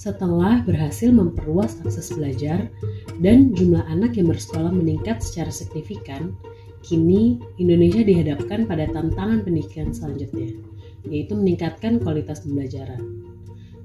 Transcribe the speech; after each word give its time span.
setelah 0.00 0.64
berhasil 0.64 1.12
memperluas 1.12 1.76
akses 1.84 2.08
belajar 2.16 2.72
dan 3.20 3.52
jumlah 3.52 3.84
anak 3.84 4.16
yang 4.16 4.32
bersekolah 4.32 4.72
meningkat 4.72 5.20
secara 5.20 5.52
signifikan, 5.52 6.32
kini 6.80 7.36
Indonesia 7.60 8.00
dihadapkan 8.00 8.64
pada 8.64 8.88
tantangan 8.88 9.44
pendidikan 9.44 9.92
selanjutnya, 9.92 10.56
yaitu 11.04 11.36
meningkatkan 11.36 12.00
kualitas 12.00 12.48
pembelajaran. 12.48 13.28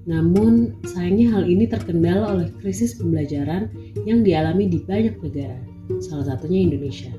Namun, 0.08 0.80
sayangnya 0.88 1.36
hal 1.36 1.52
ini 1.52 1.68
terkendala 1.68 2.32
oleh 2.32 2.48
krisis 2.64 2.96
pembelajaran 2.96 3.68
yang 4.08 4.24
dialami 4.24 4.72
di 4.72 4.80
banyak 4.88 5.20
negara, 5.20 5.60
salah 6.00 6.32
satunya 6.32 6.64
Indonesia. 6.64 7.12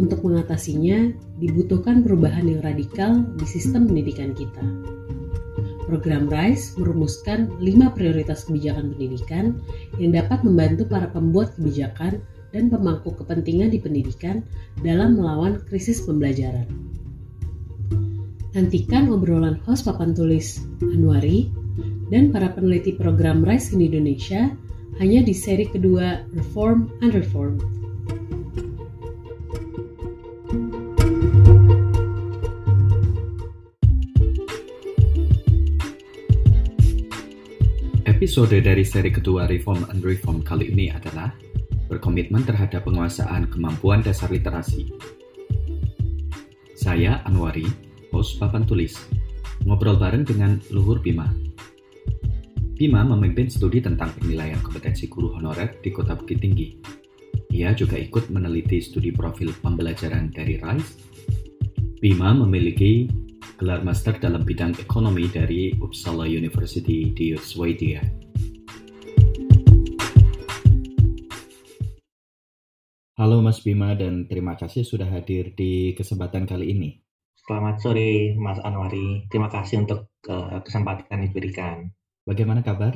Untuk 0.00 0.24
mengatasinya, 0.24 1.12
dibutuhkan 1.44 2.00
perubahan 2.00 2.48
yang 2.48 2.64
radikal 2.64 3.20
di 3.36 3.44
sistem 3.44 3.84
pendidikan 3.84 4.32
kita. 4.32 4.96
Program 5.88 6.28
RISE 6.28 6.76
merumuskan 6.76 7.48
lima 7.64 7.88
prioritas 7.96 8.44
kebijakan 8.44 8.92
pendidikan 8.92 9.56
yang 9.96 10.12
dapat 10.12 10.44
membantu 10.44 10.84
para 10.84 11.08
pembuat 11.08 11.56
kebijakan 11.56 12.20
dan 12.52 12.68
pemangku 12.68 13.16
kepentingan 13.16 13.72
di 13.72 13.80
pendidikan 13.80 14.44
dalam 14.84 15.16
melawan 15.16 15.64
krisis 15.64 16.04
pembelajaran. 16.04 16.68
Nantikan 18.52 19.08
obrolan 19.08 19.56
host 19.64 19.88
papan 19.88 20.12
tulis 20.12 20.60
Anwari 20.84 21.48
dan 22.12 22.28
para 22.36 22.52
peneliti 22.52 22.92
program 22.92 23.40
RISE 23.40 23.72
in 23.72 23.80
Indonesia 23.88 24.52
hanya 25.00 25.24
di 25.24 25.32
seri 25.32 25.64
kedua 25.68 26.20
Reform 26.36 26.92
and 27.00 27.16
Reform. 27.16 27.77
Episode 38.28 38.60
dari 38.60 38.84
seri 38.84 39.08
kedua 39.08 39.48
Reform 39.48 39.88
and 39.88 40.04
Reform 40.04 40.44
kali 40.44 40.68
ini 40.68 40.92
adalah 40.92 41.32
berkomitmen 41.88 42.44
terhadap 42.44 42.84
penguasaan 42.84 43.48
kemampuan 43.48 44.04
dasar 44.04 44.28
literasi. 44.28 44.92
Saya 46.76 47.24
Anwari, 47.24 47.64
host 48.12 48.36
papan 48.36 48.68
tulis, 48.68 49.00
ngobrol 49.64 49.96
bareng 49.96 50.28
dengan 50.28 50.60
Luhur 50.68 51.00
Bima, 51.00 51.24
Bima 52.76 53.00
memimpin 53.00 53.48
studi 53.48 53.80
tentang 53.80 54.12
penilaian 54.20 54.60
kompetensi 54.60 55.08
guru 55.08 55.32
honorer 55.32 55.80
di 55.80 55.88
Kota 55.88 56.12
Bukit 56.12 56.44
Tinggi. 56.44 56.76
Ia 57.56 57.72
juga 57.72 57.96
ikut 57.96 58.28
meneliti 58.28 58.76
studi 58.84 59.08
profil 59.08 59.56
pembelajaran 59.56 60.36
dari 60.36 60.60
RISE. 60.60 61.00
Bima 61.96 62.36
memiliki 62.36 63.08
gelar 63.58 63.82
master 63.82 64.14
dalam 64.22 64.46
bidang 64.46 64.70
ekonomi 64.78 65.26
dari 65.26 65.74
Uppsala 65.82 66.30
University 66.30 67.10
di 67.10 67.34
Swedia. 67.34 67.98
Halo 73.18 73.42
Mas 73.42 73.58
Bima 73.66 73.98
dan 73.98 74.30
terima 74.30 74.54
kasih 74.54 74.86
sudah 74.86 75.10
hadir 75.10 75.58
di 75.58 75.90
kesempatan 75.98 76.46
kali 76.46 76.70
ini. 76.70 77.02
Selamat 77.34 77.82
sore 77.82 78.38
Mas 78.38 78.62
Anwari, 78.62 79.26
terima 79.26 79.50
kasih 79.50 79.82
untuk 79.82 80.06
uh, 80.30 80.62
kesempatan 80.62 81.10
yang 81.10 81.22
diberikan. 81.26 81.90
Bagaimana 82.22 82.62
kabar? 82.62 82.94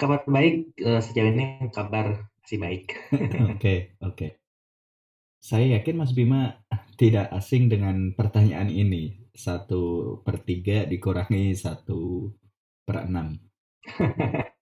Kabar 0.00 0.24
baik, 0.24 0.80
uh, 0.80 1.04
sejauh 1.04 1.28
ini 1.28 1.68
kabar 1.68 2.32
masih 2.40 2.56
baik. 2.56 2.96
Oke, 3.52 4.00
oke. 4.00 4.40
Saya 5.44 5.76
yakin 5.76 6.00
Mas 6.00 6.16
Bima 6.16 6.56
tidak 6.96 7.28
asing 7.36 7.68
dengan 7.68 8.16
pertanyaan 8.16 8.72
ini. 8.72 9.23
Satu 9.34 10.16
per 10.22 10.46
tiga 10.46 10.86
dikurangi 10.86 11.58
satu 11.58 12.30
per 12.86 13.10
enam. 13.10 13.34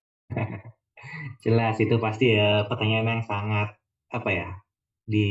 Jelas, 1.45 1.77
itu 1.77 2.01
pasti 2.01 2.33
ya 2.33 2.65
pertanyaan 2.65 3.21
yang 3.21 3.25
sangat, 3.29 3.69
apa 4.09 4.31
ya, 4.33 4.49
di 5.05 5.29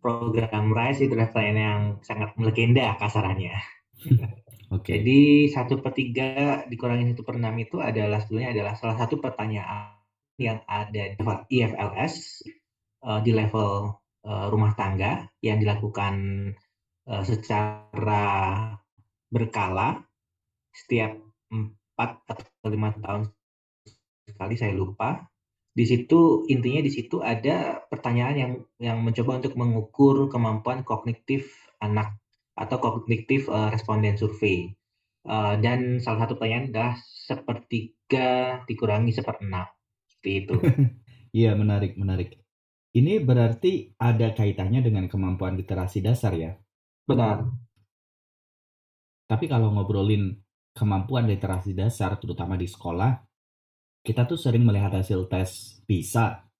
program 0.00 0.72
RISE 0.72 1.10
itu 1.10 1.14
pertanyaan 1.18 1.58
yang 1.60 1.82
sangat 2.00 2.32
melegenda 2.40 2.96
kasarannya. 2.96 3.54
Oke. 4.74 5.02
Jadi 5.02 5.50
satu 5.50 5.82
per 5.82 5.92
tiga 5.92 6.62
dikurangi 6.70 7.12
satu 7.12 7.26
per 7.26 7.36
enam 7.36 7.58
itu 7.58 7.82
adalah 7.82 8.22
sebetulnya 8.22 8.54
adalah 8.54 8.74
salah 8.78 8.96
satu 8.96 9.18
pertanyaan 9.18 9.98
yang 10.38 10.62
ada 10.64 11.18
di 11.18 11.20
IFLS 11.58 12.46
uh, 13.02 13.20
di 13.20 13.34
level 13.34 13.98
uh, 14.24 14.46
rumah 14.48 14.72
tangga 14.78 15.26
yang 15.42 15.58
dilakukan 15.58 16.14
uh, 17.10 17.24
secara 17.26 18.24
berkala 19.26 20.06
setiap 20.70 21.18
empat 21.50 22.10
atau 22.30 22.68
lima 22.70 22.94
tahun 22.94 23.28
sekali 24.30 24.54
saya 24.54 24.72
lupa. 24.72 25.26
Di 25.70 25.86
situ 25.86 26.46
intinya 26.50 26.82
di 26.82 26.90
situ 26.90 27.22
ada 27.22 27.82
pertanyaan 27.86 28.36
yang 28.36 28.52
yang 28.82 28.98
mencoba 29.02 29.38
untuk 29.42 29.54
mengukur 29.54 30.26
kemampuan 30.30 30.82
kognitif 30.82 31.50
anak 31.78 32.18
atau 32.58 32.78
kognitif 32.78 33.46
uh, 33.50 33.70
responden 33.70 34.18
survei. 34.18 34.70
Uh, 35.20 35.54
dan 35.60 36.00
salah 36.00 36.24
satu 36.24 36.40
pertanyaan 36.40 36.72
adalah 36.72 36.94
sepertiga 37.04 38.60
dikurangi 38.64 39.12
seperenam. 39.14 39.66
Seperti 40.06 40.30
itu. 40.46 40.56
Iya, 41.30 41.54
menarik, 41.54 41.94
menarik. 41.94 42.42
Ini 42.90 43.22
berarti 43.22 43.94
ada 44.02 44.34
kaitannya 44.34 44.82
dengan 44.82 45.06
kemampuan 45.06 45.54
literasi 45.54 46.02
dasar 46.02 46.34
ya? 46.34 46.58
Benar. 47.06 47.48
Tapi 49.30 49.44
kalau 49.46 49.70
ngobrolin 49.70 50.34
kemampuan 50.74 51.30
literasi 51.30 51.76
dasar, 51.76 52.18
terutama 52.18 52.58
di 52.58 52.66
sekolah, 52.66 53.14
kita 54.00 54.24
tuh 54.26 54.40
sering 54.40 54.64
melihat 54.64 54.96
hasil 54.96 55.28
tes 55.28 55.80
PISA 55.84 56.50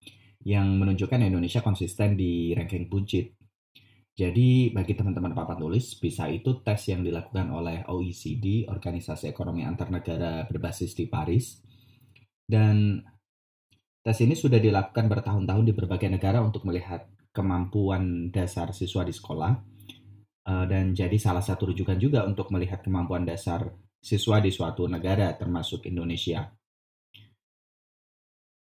yang 0.45 0.77
menunjukkan 0.77 1.21
Indonesia 1.21 1.61
konsisten 1.65 2.17
di 2.17 2.53
ranking 2.53 2.89
buncit. 2.89 3.37
Jadi 4.15 4.69
bagi 4.69 4.93
teman-teman 4.93 5.33
papan 5.33 5.57
tulis, 5.57 5.97
bisa 5.97 6.29
itu 6.29 6.61
tes 6.61 6.77
yang 6.93 7.01
dilakukan 7.01 7.49
oleh 7.49 7.89
OECD, 7.89 8.69
Organisasi 8.69 9.33
Ekonomi 9.33 9.65
Antarnegara 9.65 10.45
berbasis 10.45 10.93
di 10.93 11.09
Paris. 11.09 11.65
Dan 12.45 13.01
tes 14.05 14.19
ini 14.21 14.37
sudah 14.37 14.61
dilakukan 14.61 15.09
bertahun-tahun 15.09 15.65
di 15.65 15.73
berbagai 15.73 16.13
negara 16.13 16.45
untuk 16.45 16.69
melihat 16.69 17.09
kemampuan 17.33 18.29
dasar 18.29 18.77
siswa 18.77 19.01
di 19.07 19.15
sekolah. 19.17 19.53
Eh, 20.41 20.65
dan 20.67 20.97
jadi 20.97 21.17
salah 21.21 21.45
satu 21.45 21.69
rujukan 21.71 22.01
juga 22.01 22.25
untuk 22.25 22.49
melihat 22.49 22.81
kemampuan 22.81 23.29
dasar 23.29 23.69
siswa 24.01 24.41
di 24.41 24.49
suatu 24.49 24.89
negara 24.89 25.37
termasuk 25.37 25.85
Indonesia. 25.85 26.49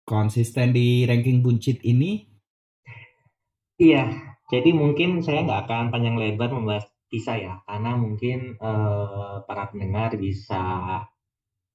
Konsisten 0.04 0.76
di 0.76 1.08
ranking 1.08 1.41
buncit 1.41 1.80
ini? 1.86 2.20
Iya, 3.80 4.12
jadi 4.52 4.76
mungkin 4.76 5.24
saya 5.24 5.41
nggak 5.41 5.60
akan 5.64 5.84
panjang 5.88 6.20
lebar 6.20 6.52
membahas 6.52 6.84
kisah 7.08 7.38
ya, 7.41 7.54
karena 7.64 7.97
mungkin 7.97 8.60
uh, 8.60 9.41
para 9.48 9.72
pendengar 9.72 10.20
bisa 10.20 10.60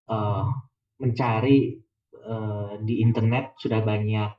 uh, 0.05 0.45
mencari 1.01 1.81
uh, 2.21 2.77
di 2.85 3.01
internet 3.01 3.57
sudah 3.57 3.81
banyak 3.81 4.29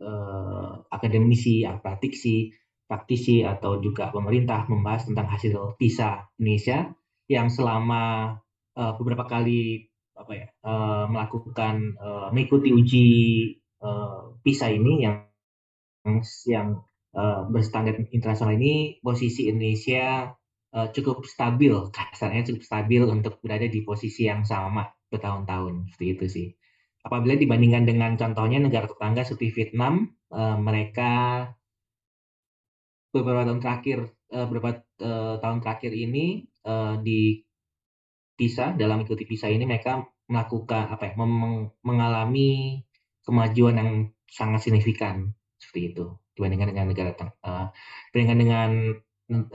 uh, 0.00 0.72
akademisi, 0.88 1.68
praktisi, 1.84 2.48
praktisi 2.86 3.42
atau 3.42 3.82
juga 3.82 4.14
pemerintah 4.14 4.70
membahas 4.70 5.10
tentang 5.10 5.26
hasil 5.26 5.74
PISA 5.78 6.30
Indonesia 6.38 6.94
yang 7.26 7.50
selama 7.50 8.34
uh, 8.78 8.92
beberapa 8.98 9.26
kali 9.26 9.90
apa 10.16 10.32
ya 10.32 10.46
uh, 10.64 11.04
melakukan 11.10 11.98
uh, 11.98 12.28
mengikuti 12.32 12.72
uji 12.72 13.08
uh, 13.82 14.32
PISA 14.40 14.72
ini 14.72 15.04
yang 15.04 15.26
yang 16.46 16.86
uh, 17.18 17.42
berstandar 17.50 17.98
internasional 18.14 18.54
ini 18.54 19.02
posisi 19.02 19.50
Indonesia 19.50 20.30
uh, 20.76 20.88
cukup 20.92 21.24
stabil, 21.26 21.72
kasarnya 21.90 22.46
cukup 22.46 22.62
stabil 22.62 23.02
untuk 23.08 23.40
berada 23.40 23.66
di 23.66 23.82
posisi 23.82 24.28
yang 24.28 24.44
sama 24.44 24.86
bertahun-tahun 25.10 25.90
seperti 25.90 26.06
itu 26.12 26.26
sih. 26.28 26.48
Apabila 27.06 27.38
dibandingkan 27.38 27.86
dengan 27.86 28.18
contohnya 28.18 28.58
negara 28.58 28.90
tetangga 28.90 29.22
seperti 29.22 29.54
Vietnam, 29.54 30.10
uh, 30.34 30.58
mereka 30.58 31.46
beberapa 33.12 33.46
tahun 33.46 33.60
terakhir, 33.62 33.98
uh, 34.32 34.46
beberapa 34.50 34.82
uh, 35.02 35.36
tahun 35.40 35.58
terakhir 35.62 35.92
ini 35.92 36.46
uh, 36.66 36.98
di 37.00 37.42
PISA 38.36 38.76
dalam 38.76 39.02
ikuti 39.02 39.24
PISA 39.24 39.48
ini 39.48 39.64
mereka 39.64 40.04
melakukan 40.28 40.92
apa 40.92 41.10
ya, 41.10 41.12
mengalami 41.80 42.82
kemajuan 43.24 43.74
yang 43.78 43.90
sangat 44.26 44.68
signifikan 44.68 45.32
seperti 45.56 45.94
itu 45.94 46.04
dibandingkan 46.36 46.68
dengan 46.74 46.86
negara 46.92 47.10
uh, 47.16 47.72
dibandingkan 48.12 48.38
dengan 48.38 48.70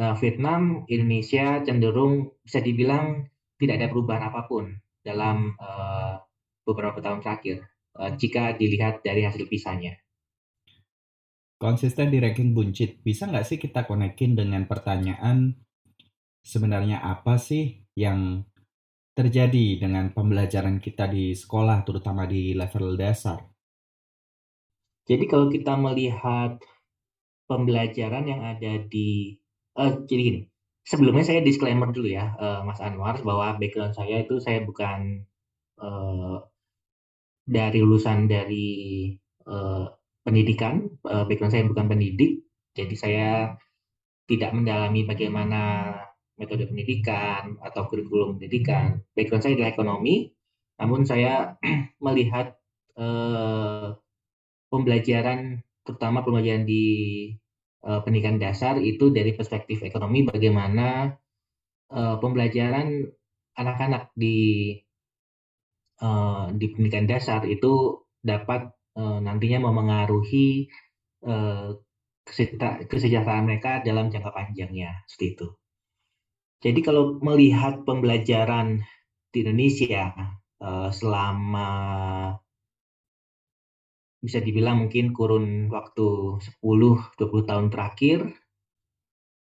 uh, 0.01 0.15
Vietnam 0.17 0.83
Indonesia 0.89 1.61
cenderung 1.61 2.33
bisa 2.41 2.59
dibilang 2.59 3.29
tidak 3.61 3.77
ada 3.77 3.87
perubahan 3.93 4.23
apa 4.33 4.49
pun 4.49 4.81
dalam 5.05 5.53
uh, 5.61 6.17
beberapa 6.65 6.97
tahun 6.97 7.21
terakhir 7.21 7.69
uh, 8.01 8.11
jika 8.17 8.57
dilihat 8.57 9.05
dari 9.05 9.21
hasil 9.21 9.45
pisahnya. 9.45 10.01
Konsisten 11.61 12.09
di 12.09 12.17
ranking 12.17 12.57
buncit, 12.57 13.05
bisa 13.05 13.29
nggak 13.29 13.45
sih 13.45 13.61
kita 13.61 13.85
konekin 13.85 14.33
dengan 14.33 14.65
pertanyaan 14.65 15.53
sebenarnya 16.41 17.05
apa 17.05 17.37
sih 17.37 17.85
yang 17.93 18.41
terjadi 19.13 19.77
dengan 19.77 20.09
pembelajaran 20.09 20.81
kita 20.81 21.05
di 21.05 21.37
sekolah, 21.37 21.85
terutama 21.85 22.25
di 22.25 22.57
level 22.57 22.97
dasar? 22.97 23.45
Jadi 25.05 25.29
kalau 25.29 25.53
kita 25.53 25.77
melihat 25.77 26.57
pembelajaran 27.45 28.25
yang 28.25 28.41
ada 28.41 28.81
di, 28.81 29.37
uh, 29.77 30.01
jadi 30.01 30.21
gini, 30.33 30.41
sebelumnya 30.81 31.29
saya 31.29 31.45
disclaimer 31.45 31.93
dulu 31.93 32.09
ya, 32.09 32.33
uh, 32.41 32.65
Mas 32.65 32.81
Anwar, 32.81 33.21
bahwa 33.21 33.61
background 33.61 33.93
saya 33.93 34.25
itu 34.25 34.41
saya 34.41 34.65
bukan 34.65 35.29
uh, 35.77 36.41
dari 37.45 37.85
lulusan 37.85 38.25
dari 38.25 39.13
uh, 39.45 40.00
pendidikan, 40.21 40.87
uh, 41.05 41.25
background 41.25 41.53
saya 41.53 41.65
bukan 41.65 41.85
pendidik, 41.89 42.45
jadi 42.77 42.95
saya 42.95 43.29
tidak 44.29 44.55
mendalami 44.55 45.03
bagaimana 45.03 45.61
metode 46.39 46.65
pendidikan 46.65 47.59
atau 47.61 47.85
kurikulum 47.89 48.39
pendidikan. 48.39 49.03
Background 49.13 49.43
saya 49.43 49.53
adalah 49.57 49.71
ekonomi, 49.73 50.31
namun 50.79 51.03
saya 51.03 51.59
melihat 52.05 52.57
uh, 52.97 53.97
pembelajaran, 54.71 55.61
terutama 55.83 56.23
pembelajaran 56.23 56.65
di 56.65 56.85
uh, 57.85 57.99
pendidikan 58.01 58.41
dasar 58.41 58.79
itu 58.79 59.13
dari 59.13 59.35
perspektif 59.35 59.83
ekonomi, 59.85 60.25
bagaimana 60.25 61.17
uh, 61.91 62.15
pembelajaran 62.17 63.05
anak-anak 63.57 64.09
di 64.15 64.73
uh, 66.01 66.49
di 66.55 66.65
pendidikan 66.71 67.05
dasar 67.05 67.45
itu 67.45 68.01
dapat 68.23 68.71
uh, 68.97 69.19
nantinya 69.23 69.67
memengaruhi 69.69 70.67
uh, 71.27 71.77
kesejahteraan 72.87 73.45
mereka 73.47 73.83
dalam 73.83 74.07
jangka 74.07 74.31
panjangnya 74.31 75.03
seperti 75.09 75.27
itu. 75.35 75.47
Jadi 76.61 76.79
kalau 76.85 77.17
melihat 77.19 77.81
pembelajaran 77.83 78.85
di 79.33 79.37
Indonesia 79.41 80.13
uh, 80.61 80.89
selama 80.93 81.69
bisa 84.21 84.37
dibilang 84.37 84.85
mungkin 84.85 85.17
kurun 85.17 85.73
waktu 85.73 86.37
10-20 86.61 87.49
tahun 87.49 87.67
terakhir, 87.73 88.29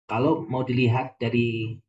kalau 0.05 0.45
mau 0.45 0.63
dilihat 0.63 1.17
dari 1.17 1.81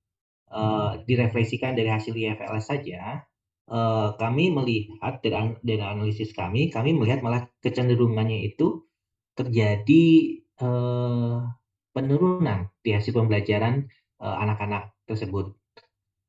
direfleksikan 1.04 1.76
dari 1.76 1.92
hasil 1.92 2.16
IFLS 2.16 2.72
saja, 2.72 3.27
uh, 3.68 4.16
kami 4.16 4.52
melihat 4.52 5.20
dari, 5.24 5.84
analisis 5.84 6.32
kami, 6.34 6.72
kami 6.72 6.96
melihat 6.96 7.20
malah 7.24 7.48
kecenderungannya 7.62 8.48
itu 8.48 8.88
terjadi 9.38 10.06
uh, 10.64 11.46
penurunan 11.94 12.70
di 12.82 12.94
hasil 12.94 13.14
pembelajaran 13.14 13.90
anak-anak 14.18 14.98
tersebut. 15.06 15.54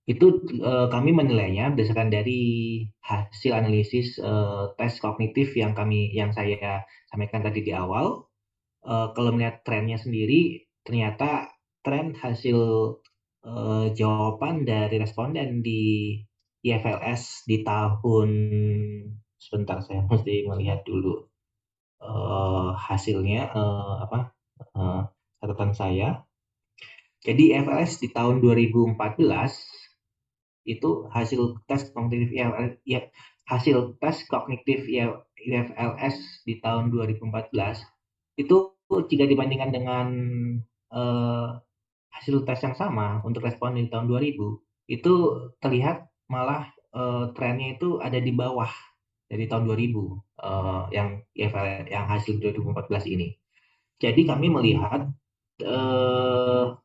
Itu 0.08 0.44
kami 0.92 1.12
menilainya 1.12 1.72
berdasarkan 1.72 2.08
dari 2.08 2.84
hasil 3.04 3.52
analisis 3.52 4.20
tes 4.76 4.92
kognitif 5.00 5.52
yang 5.56 5.72
kami 5.76 6.12
yang 6.12 6.32
saya 6.32 6.84
sampaikan 7.08 7.44
tadi 7.44 7.64
di 7.64 7.72
awal. 7.72 8.28
Kalau 8.84 9.30
melihat 9.32 9.64
trennya 9.64 9.96
sendiri, 10.00 10.68
ternyata 10.84 11.52
tren 11.80 12.12
hasil 12.16 12.56
jawaban 13.92 14.68
dari 14.68 14.96
responden 15.00 15.64
di 15.64 16.16
IFLS 16.62 17.46
di 17.46 17.62
tahun 17.62 18.28
sebentar 19.38 19.78
saya 19.82 20.02
mesti 20.10 20.44
melihat 20.50 20.82
dulu 20.82 21.30
uh, 22.02 22.74
hasilnya 22.74 23.54
uh, 23.54 24.02
apa 24.06 24.18
uh, 24.74 25.02
catatan 25.38 25.72
saya. 25.74 26.08
Jadi 27.22 27.54
IFLS 27.54 27.98
di 28.02 28.08
tahun 28.14 28.42
2014 28.42 28.98
itu 30.68 30.90
hasil 31.08 31.64
tes 31.66 31.90
kognitif 31.90 32.30
IFL, 32.30 32.78
ya, 32.84 33.08
hasil 33.48 33.98
tes 33.98 34.22
kognitif 34.28 34.84
IFLS 34.86 36.44
di 36.44 36.60
tahun 36.60 36.92
2014 36.92 37.82
itu 38.38 38.56
jika 38.88 39.24
dibandingkan 39.26 39.70
dengan 39.74 40.06
uh, 40.94 41.58
hasil 42.12 42.44
tes 42.44 42.60
yang 42.62 42.76
sama 42.76 43.20
untuk 43.24 43.44
respon 43.44 43.76
di 43.76 43.88
tahun 43.90 44.06
2000 44.06 44.38
itu 44.88 45.14
terlihat 45.60 46.07
malah 46.28 46.70
uh, 46.94 47.32
trennya 47.32 47.76
itu 47.76 47.98
ada 47.98 48.20
di 48.20 48.32
bawah 48.32 48.70
dari 49.28 49.44
tahun 49.44 49.68
2000 49.68 49.74
uh, 49.76 50.12
eh, 50.40 50.82
yang 50.96 51.08
yang 51.36 52.06
hasil 52.08 52.40
2014 52.40 53.12
ini. 53.12 53.36
Jadi 53.98 54.24
kami 54.24 54.48
melihat 54.48 55.10
uh, 55.66 56.78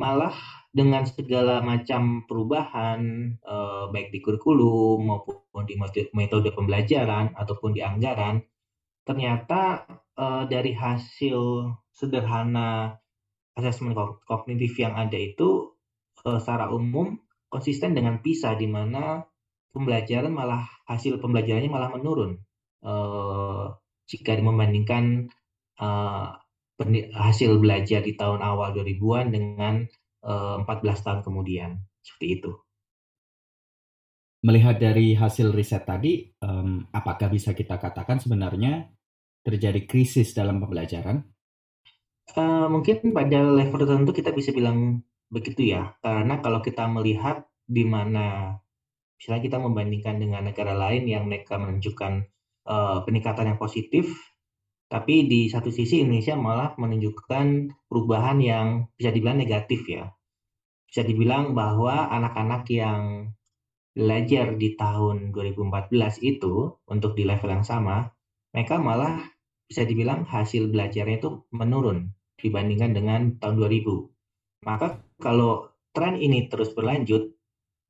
malah 0.00 0.34
dengan 0.72 1.04
segala 1.04 1.60
macam 1.60 2.24
perubahan 2.24 3.00
eh, 3.36 3.84
baik 3.92 4.08
di 4.08 4.18
kurikulum 4.24 5.04
maupun 5.04 5.62
di 5.68 5.76
metode 6.16 6.48
pembelajaran 6.48 7.36
ataupun 7.36 7.76
di 7.76 7.84
anggaran 7.84 8.40
ternyata 9.04 9.84
eh, 10.16 10.44
dari 10.48 10.72
hasil 10.72 11.68
sederhana 11.92 12.96
asesmen 13.52 13.92
kognitif 14.24 14.72
yang 14.80 14.96
ada 14.96 15.18
itu 15.20 15.76
secara 16.16 16.72
umum 16.72 17.20
konsisten 17.52 17.92
dengan 17.92 18.24
PISA 18.24 18.56
di 18.56 18.64
mana 18.64 19.20
pembelajaran 19.76 20.32
malah 20.32 20.64
hasil 20.88 21.20
pembelajarannya 21.20 21.68
malah 21.68 21.92
menurun 21.92 22.40
eh, 22.80 23.66
jika 24.08 24.40
membandingkan 24.40 25.28
eh, 25.76 26.28
hasil 27.12 27.60
belajar 27.60 28.00
di 28.00 28.16
tahun 28.16 28.40
awal 28.40 28.72
2000-an 28.72 29.26
dengan 29.28 29.74
14 30.22 30.66
eh, 30.66 31.02
tahun 31.04 31.20
kemudian. 31.20 31.70
Seperti 32.02 32.26
itu. 32.40 32.50
Melihat 34.42 34.82
dari 34.82 35.14
hasil 35.14 35.54
riset 35.54 35.86
tadi, 35.86 36.26
um, 36.42 36.82
apakah 36.90 37.30
bisa 37.30 37.54
kita 37.54 37.78
katakan 37.78 38.18
sebenarnya 38.18 38.90
terjadi 39.46 39.86
krisis 39.86 40.34
dalam 40.34 40.58
pembelajaran? 40.58 41.22
Uh, 42.34 42.66
mungkin 42.66 43.14
pada 43.14 43.38
level 43.38 43.86
tertentu 43.86 44.10
kita 44.10 44.34
bisa 44.34 44.50
bilang 44.50 45.06
begitu 45.32 45.72
ya, 45.72 45.96
karena 46.04 46.44
kalau 46.44 46.60
kita 46.60 46.84
melihat 46.92 47.48
di 47.64 47.88
mana 47.88 48.60
misalnya 49.16 49.42
kita 49.48 49.58
membandingkan 49.62 50.20
dengan 50.20 50.44
negara 50.44 50.76
lain 50.76 51.08
yang 51.08 51.24
mereka 51.24 51.56
menunjukkan 51.56 52.28
uh, 52.68 53.00
peningkatan 53.08 53.54
yang 53.54 53.58
positif, 53.58 54.12
tapi 54.92 55.24
di 55.24 55.48
satu 55.48 55.72
sisi 55.72 56.04
Indonesia 56.04 56.36
malah 56.36 56.76
menunjukkan 56.76 57.72
perubahan 57.88 58.38
yang 58.44 58.66
bisa 58.92 59.08
dibilang 59.08 59.40
negatif 59.40 59.88
ya. 59.88 60.12
Bisa 60.84 61.00
dibilang 61.00 61.56
bahwa 61.56 62.12
anak-anak 62.12 62.68
yang 62.68 63.32
belajar 63.96 64.52
di 64.60 64.76
tahun 64.76 65.32
2014 65.32 65.88
itu 66.20 66.76
untuk 66.84 67.16
di 67.16 67.24
level 67.24 67.48
yang 67.48 67.64
sama, 67.64 68.12
mereka 68.52 68.76
malah 68.76 69.16
bisa 69.64 69.88
dibilang 69.88 70.28
hasil 70.28 70.68
belajarnya 70.68 71.16
itu 71.24 71.48
menurun 71.48 72.12
dibandingkan 72.36 72.92
dengan 72.92 73.20
tahun 73.40 73.56
2000. 73.56 74.11
Maka 74.62 75.02
kalau 75.18 75.70
tren 75.90 76.18
ini 76.18 76.46
terus 76.46 76.70
berlanjut, 76.72 77.34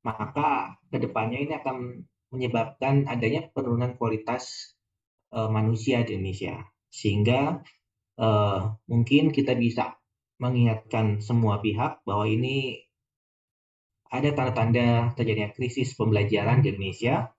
maka 0.03 0.77
ke 0.89 0.97
depannya 0.99 1.39
ini 1.39 1.53
akan 1.55 2.05
menyebabkan 2.33 3.05
adanya 3.05 3.45
penurunan 3.53 3.93
kualitas 3.95 4.75
uh, 5.31 5.47
manusia 5.47 6.01
di 6.01 6.17
Indonesia. 6.17 6.65
Sehingga 6.89 7.61
uh, 8.17 8.73
mungkin 8.89 9.29
kita 9.29 9.53
bisa 9.53 10.01
mengingatkan 10.41 11.21
semua 11.21 11.61
pihak 11.61 12.01
bahwa 12.03 12.25
ini 12.25 12.81
ada 14.09 14.29
tanda-tanda 14.33 15.13
terjadinya 15.17 15.53
krisis 15.53 15.93
pembelajaran 15.97 16.61
di 16.61 16.73
Indonesia. 16.73 17.33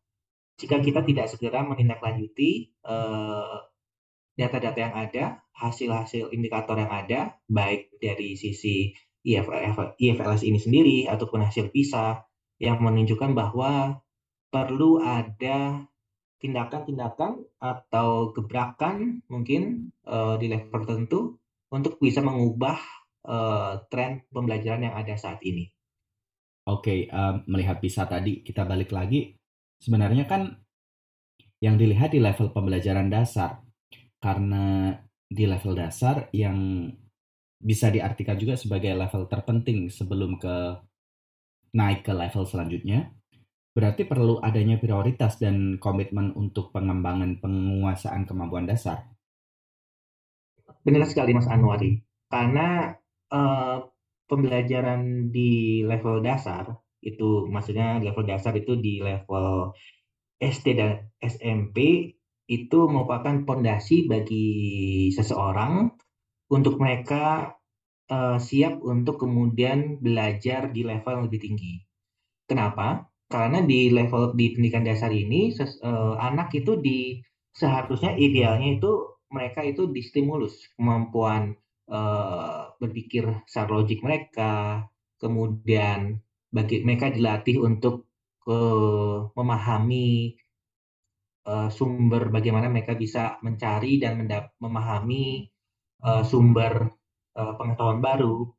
Jika 0.54 0.78
kita 0.78 1.02
tidak 1.02 1.26
segera 1.26 1.66
menindaklanjuti 1.66 2.78
data 2.78 3.66
data-data 4.34 4.78
yang 4.78 4.94
ada, 4.94 5.24
hasil-hasil 5.54 6.34
indikator 6.34 6.78
yang 6.78 6.90
ada, 6.90 7.38
baik 7.46 7.94
dari 8.02 8.34
sisi 8.34 8.90
IFLS 9.24 10.44
ini 10.44 10.60
sendiri 10.60 10.96
ataupun 11.08 11.40
hasil 11.48 11.72
PISA 11.72 12.20
yang 12.60 12.84
menunjukkan 12.84 13.32
bahwa 13.32 14.04
perlu 14.52 15.00
ada 15.00 15.88
tindakan-tindakan 16.44 17.40
atau 17.56 18.36
gebrakan 18.36 19.24
mungkin 19.32 19.90
uh, 20.04 20.36
di 20.36 20.52
level 20.52 20.84
tertentu 20.84 21.40
untuk 21.72 21.96
bisa 21.96 22.20
mengubah 22.20 22.76
uh, 23.24 23.80
tren 23.88 24.28
pembelajaran 24.28 24.92
yang 24.92 24.94
ada 24.94 25.16
saat 25.16 25.40
ini. 25.40 25.72
Oke, 26.68 27.08
okay, 27.08 27.12
uh, 27.12 27.40
melihat 27.48 27.80
bisa 27.80 28.04
tadi 28.04 28.44
kita 28.44 28.68
balik 28.68 28.92
lagi, 28.92 29.32
sebenarnya 29.80 30.28
kan 30.28 30.52
yang 31.64 31.80
dilihat 31.80 32.12
di 32.12 32.20
level 32.20 32.52
pembelajaran 32.52 33.08
dasar, 33.08 33.64
karena 34.20 34.92
di 35.24 35.44
level 35.48 35.76
dasar 35.76 36.28
yang 36.36 36.88
bisa 37.64 37.88
diartikan 37.88 38.36
juga 38.36 38.60
sebagai 38.60 38.92
level 38.92 39.24
terpenting 39.26 39.88
sebelum 39.88 40.36
ke 40.36 40.56
naik 41.74 42.04
ke 42.04 42.12
level 42.12 42.44
selanjutnya, 42.44 43.10
Berarti 43.74 44.06
perlu 44.06 44.38
adanya 44.38 44.78
prioritas 44.78 45.34
dan 45.42 45.82
komitmen 45.82 46.30
untuk 46.38 46.70
pengembangan 46.70 47.42
penguasaan 47.42 48.22
kemampuan 48.22 48.70
dasar. 48.70 49.10
Benar 50.86 51.10
sekali 51.10 51.34
Mas 51.34 51.50
Anwari. 51.50 51.98
Karena 52.30 52.94
uh, 53.34 53.82
pembelajaran 54.30 55.28
di 55.34 55.82
level 55.84 56.22
dasar 56.24 56.80
Itu 57.04 57.44
maksudnya 57.52 58.00
level 58.00 58.24
dasar 58.24 58.56
itu 58.56 58.80
di 58.80 58.96
level 59.02 59.76
SD 60.40 60.66
dan 60.72 61.04
SMP 61.20 62.08
itu 62.48 62.78
merupakan 62.88 63.44
pondasi 63.44 64.08
bagi 64.08 64.48
seseorang 65.12 65.92
untuk 66.54 66.78
mereka 66.78 67.58
uh, 68.14 68.38
siap 68.38 68.78
untuk 68.86 69.26
kemudian 69.26 69.98
belajar 69.98 70.70
di 70.70 70.86
level 70.86 71.10
yang 71.18 71.24
lebih 71.26 71.40
tinggi. 71.42 71.74
Kenapa? 72.46 73.10
Karena 73.26 73.58
di 73.66 73.90
level 73.90 74.38
di 74.38 74.54
pendidikan 74.54 74.86
dasar 74.86 75.10
ini 75.10 75.50
ses, 75.50 75.82
uh, 75.82 76.14
anak 76.22 76.54
itu 76.54 76.78
di 76.78 77.18
seharusnya 77.50 78.14
idealnya 78.14 78.78
itu 78.78 78.92
mereka 79.34 79.66
itu 79.66 79.90
distimulus 79.90 80.54
kemampuan 80.78 81.58
uh, 81.90 82.70
berpikir 82.78 83.26
secara 83.50 83.82
logik 83.82 84.04
mereka, 84.06 84.86
kemudian 85.18 86.22
bagi 86.54 86.86
mereka 86.86 87.10
dilatih 87.10 87.58
untuk 87.66 88.06
uh, 88.46 89.26
memahami 89.34 90.38
sumber 91.44 92.32
bagaimana 92.32 92.72
mereka 92.72 92.96
bisa 92.96 93.36
mencari 93.44 94.00
dan 94.00 94.16
memahami 94.56 95.44
uh, 96.04 96.22
sumber 96.22 96.92
uh, 97.34 97.52
pengetahuan 97.56 98.04
baru. 98.04 98.52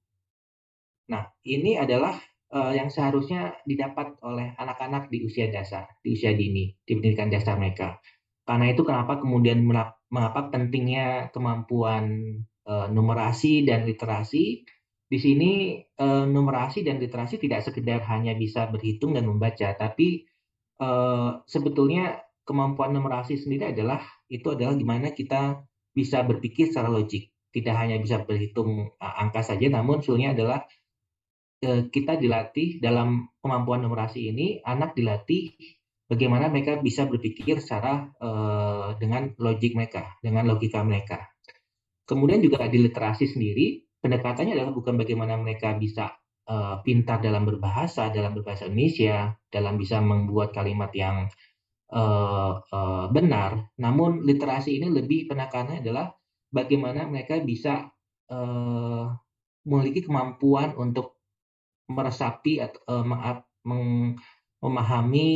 Nah, 1.13 1.29
ini 1.45 1.77
adalah 1.77 2.17
uh, 2.49 2.73
yang 2.73 2.89
seharusnya 2.89 3.61
didapat 3.63 4.17
oleh 4.25 4.57
anak-anak 4.57 5.13
di 5.13 5.21
usia 5.21 5.53
dasar, 5.53 5.85
di 6.01 6.17
usia 6.17 6.33
dini, 6.33 6.73
di 6.81 6.91
pendidikan 6.97 7.29
dasar 7.29 7.61
mereka. 7.61 8.01
Karena 8.45 8.73
itu 8.73 8.81
kenapa 8.85 9.21
kemudian 9.21 9.61
mengapa 10.09 10.49
pentingnya 10.49 11.29
kemampuan 11.33 12.37
uh, 12.65 12.89
numerasi 12.89 13.65
dan 13.65 13.85
literasi 13.85 14.65
di 15.05 15.17
sini 15.21 15.81
uh, 16.01 16.25
numerasi 16.25 16.81
dan 16.81 16.97
literasi 16.97 17.37
tidak 17.37 17.61
sekedar 17.61 18.01
hanya 18.09 18.33
bisa 18.33 18.65
berhitung 18.69 19.13
dan 19.13 19.29
membaca, 19.29 19.77
tapi 19.77 20.25
uh, 20.81 21.45
sebetulnya 21.45 22.25
kemampuan 22.41 22.93
numerasi 22.93 23.37
sendiri 23.37 23.73
adalah 23.73 24.01
itu 24.29 24.49
adalah 24.53 24.73
gimana 24.73 25.13
kita 25.13 25.61
bisa 25.93 26.25
berpikir 26.25 26.73
secara 26.73 26.89
logik, 26.89 27.33
tidak 27.55 27.75
hanya 27.79 27.95
bisa 28.03 28.19
berhitung 28.27 28.91
uh, 28.99 29.15
angka 29.23 29.47
saja, 29.47 29.71
namun 29.71 30.03
sebenarnya 30.03 30.35
adalah 30.35 30.59
uh, 31.63 31.87
kita 31.87 32.19
dilatih 32.19 32.83
dalam 32.83 33.31
kemampuan 33.39 33.87
numerasi 33.87 34.35
ini, 34.35 34.59
anak 34.59 34.91
dilatih 34.99 35.55
bagaimana 36.11 36.51
mereka 36.51 36.77
bisa 36.83 37.07
berpikir 37.07 37.63
secara 37.63 38.11
uh, 38.19 38.99
dengan 38.99 39.31
logik 39.39 39.71
mereka, 39.73 40.19
dengan 40.19 40.51
logika 40.51 40.83
mereka. 40.83 41.31
Kemudian 42.05 42.43
juga 42.43 42.67
di 42.69 42.77
literasi 42.83 43.25
sendiri, 43.25 43.81
pendekatannya 44.03 44.53
adalah 44.53 44.75
bukan 44.75 44.93
bagaimana 44.99 45.39
mereka 45.41 45.73
bisa 45.73 46.13
uh, 46.45 46.83
pintar 46.85 47.17
dalam 47.23 47.49
berbahasa, 47.49 48.13
dalam 48.13 48.37
berbahasa 48.37 48.69
Indonesia, 48.69 49.33
dalam 49.49 49.81
bisa 49.81 49.97
membuat 50.05 50.53
kalimat 50.53 50.93
yang 50.93 51.25
uh, 51.89 52.61
uh, 52.61 53.05
benar. 53.09 53.73
Namun 53.81 54.21
literasi 54.21 54.77
ini 54.77 54.93
lebih 54.93 55.25
penekanannya 55.33 55.81
adalah 55.81 56.13
bagaimana 56.55 57.03
mereka 57.11 57.43
bisa 57.43 57.91
uh, 58.31 59.11
memiliki 59.67 60.07
kemampuan 60.07 60.71
untuk 60.79 61.19
meresapi 61.91 62.63
atau 62.63 62.79
uh, 62.87 63.03
memahami 64.63 65.29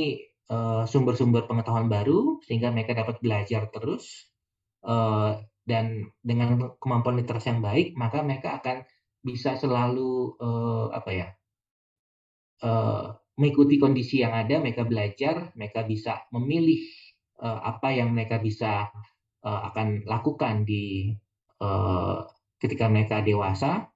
sumber-sumber 0.88 1.46
uh, 1.46 1.48
pengetahuan 1.52 1.92
baru 1.92 2.42
sehingga 2.42 2.74
mereka 2.74 2.98
dapat 2.98 3.22
belajar 3.22 3.70
terus 3.70 4.32
uh, 4.88 5.38
dan 5.68 6.10
dengan 6.26 6.74
kemampuan 6.82 7.22
literasi 7.22 7.54
yang 7.54 7.62
baik 7.62 7.94
maka 7.94 8.26
mereka 8.26 8.58
akan 8.58 8.82
bisa 9.22 9.60
selalu 9.60 10.34
uh, 10.42 10.90
apa 10.90 11.12
ya 11.14 11.28
uh, 12.66 13.14
mengikuti 13.38 13.78
kondisi 13.78 14.26
yang 14.26 14.34
ada 14.34 14.58
mereka 14.58 14.88
belajar 14.88 15.54
mereka 15.54 15.86
bisa 15.86 16.26
memilih 16.34 16.82
uh, 17.44 17.62
apa 17.62 17.94
yang 17.94 18.10
mereka 18.16 18.42
bisa 18.42 18.90
uh, 19.44 19.62
akan 19.72 20.08
lakukan 20.08 20.64
di 20.68 21.14
uh, 21.62 22.24
ketika 22.60 22.92
mereka 22.92 23.24
dewasa 23.24 23.88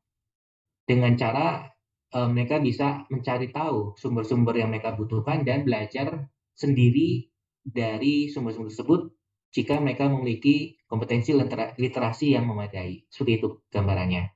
dengan 0.83 1.15
cara 1.15 1.67
uh, 2.15 2.29
mereka 2.29 2.59
bisa 2.59 3.07
mencari 3.07 3.51
tahu 3.51 3.95
sumber-sumber 3.99 4.55
yang 4.59 4.71
mereka 4.71 4.95
butuhkan 4.95 5.43
dan 5.43 5.67
belajar 5.67 6.29
sendiri 6.53 7.27
dari 7.63 8.29
sumber-sumber 8.29 8.69
tersebut 8.71 9.01
jika 9.53 9.77
mereka 9.79 10.09
memiliki 10.09 10.81
kompetensi 10.89 11.31
literasi 11.77 12.33
yang 12.33 12.49
memadai. 12.49 13.05
Seperti 13.07 13.31
itu 13.37 13.47
gambarannya. 13.69 14.33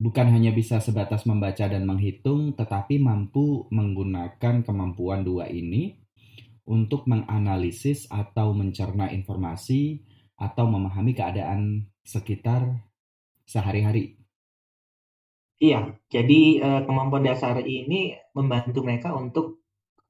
Bukan 0.00 0.32
hanya 0.32 0.48
bisa 0.56 0.80
sebatas 0.80 1.28
membaca 1.28 1.68
dan 1.68 1.84
menghitung, 1.84 2.56
tetapi 2.56 2.96
mampu 2.96 3.68
menggunakan 3.68 4.64
kemampuan 4.64 5.20
dua 5.20 5.44
ini 5.52 5.99
untuk 6.66 7.08
menganalisis 7.08 8.10
atau 8.10 8.52
mencerna 8.52 9.08
informasi 9.12 10.02
atau 10.40 10.64
memahami 10.68 11.12
keadaan 11.12 11.90
sekitar 12.04 12.84
sehari-hari. 13.44 14.16
Iya, 15.60 16.00
jadi 16.08 16.40
eh, 16.64 16.80
kemampuan 16.88 17.24
dasar 17.28 17.60
ini 17.60 18.16
membantu 18.32 18.80
mereka 18.80 19.12
untuk 19.12 19.60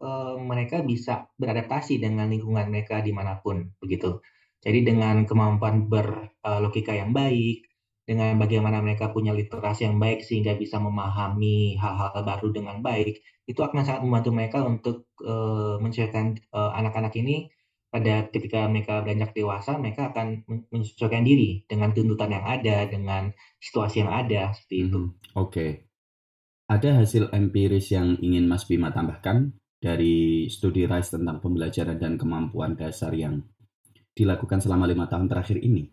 uh, 0.00 0.34
mereka 0.40 0.80
bisa 0.82 1.28
beradaptasi 1.36 2.00
dengan 2.00 2.32
lingkungan 2.32 2.72
mereka 2.72 3.04
di 3.04 3.12
mana 3.12 3.38
pun 3.38 3.68
begitu. 3.78 4.20
Jadi 4.60 4.84
dengan 4.84 5.24
kemampuan 5.24 5.88
berlogika 5.88 6.92
uh, 6.92 6.98
yang 7.00 7.10
baik, 7.16 7.69
dengan 8.10 8.34
bagaimana 8.42 8.82
mereka 8.82 9.14
punya 9.14 9.30
literasi 9.30 9.86
yang 9.86 10.02
baik 10.02 10.26
sehingga 10.26 10.58
bisa 10.58 10.82
memahami 10.82 11.78
hal-hal 11.78 12.10
baru 12.26 12.50
dengan 12.50 12.82
baik, 12.82 13.22
itu 13.46 13.62
akan 13.62 13.86
sangat 13.86 14.02
membantu 14.02 14.30
mereka 14.34 14.58
untuk 14.66 15.06
uh, 15.22 15.78
menyesuaikan 15.78 16.34
uh, 16.50 16.74
anak-anak 16.74 17.14
ini 17.22 17.46
pada 17.86 18.26
ketika 18.34 18.66
mereka 18.66 19.06
beranjak 19.06 19.30
dewasa, 19.30 19.78
mereka 19.78 20.10
akan 20.10 20.42
menyesuaikan 20.74 21.22
diri 21.22 21.62
dengan 21.70 21.94
tuntutan 21.94 22.34
yang 22.34 22.46
ada, 22.46 22.90
dengan 22.90 23.30
situasi 23.62 24.02
yang 24.02 24.10
ada, 24.10 24.50
seperti 24.58 24.90
itu. 24.90 24.98
Hmm, 24.98 25.14
Oke. 25.38 25.46
Okay. 25.46 25.70
Ada 26.70 27.02
hasil 27.02 27.30
empiris 27.34 27.94
yang 27.94 28.18
ingin 28.22 28.46
Mas 28.46 28.66
Bima 28.66 28.94
tambahkan? 28.94 29.58
dari 29.80 30.46
studi 30.52 30.84
RISE 30.84 31.16
tentang 31.16 31.40
pembelajaran 31.40 31.96
dan 31.96 32.20
kemampuan 32.20 32.76
dasar 32.76 33.16
yang 33.16 33.40
dilakukan 34.12 34.60
selama 34.60 34.84
lima 34.84 35.08
tahun 35.08 35.26
terakhir 35.26 35.56
ini? 35.64 35.88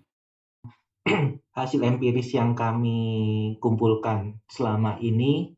Hasil 1.58 1.82
empiris 1.82 2.36
yang 2.36 2.54
kami 2.54 3.00
kumpulkan 3.64 4.38
selama 4.52 5.00
ini 5.00 5.56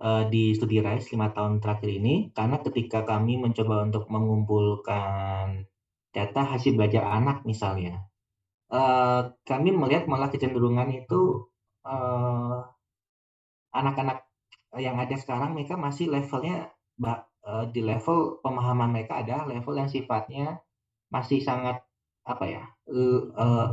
uh, 0.00 0.26
di 0.26 0.56
studi 0.56 0.80
RISE 0.80 1.14
lima 1.14 1.30
tahun 1.30 1.60
terakhir 1.62 1.90
ini, 2.00 2.34
karena 2.34 2.58
ketika 2.64 3.04
kami 3.04 3.38
mencoba 3.38 3.84
untuk 3.86 4.08
mengumpulkan 4.10 5.68
data 6.10 6.42
hasil 6.46 6.74
belajar 6.74 7.04
anak 7.06 7.44
misalnya, 7.44 8.08
uh, 8.72 9.30
kami 9.44 9.74
melihat 9.74 10.08
malah 10.08 10.32
kecenderungan 10.32 10.90
itu 10.94 11.46
anak 11.84 12.72
anak-anak 13.76 14.18
yang 14.80 14.96
ada 14.96 15.14
sekarang 15.20 15.52
mereka 15.52 15.76
masih 15.76 16.08
levelnya 16.08 16.72
uh, 17.04 17.68
di 17.68 17.84
level 17.84 18.40
pemahaman 18.40 18.88
mereka 18.88 19.20
ada 19.20 19.44
level 19.44 19.76
yang 19.76 19.92
sifatnya 19.92 20.64
masih 21.12 21.44
sangat 21.44 21.84
apa 22.24 22.44
ya 22.48 22.62
uh, 22.88 23.20
uh, 23.36 23.66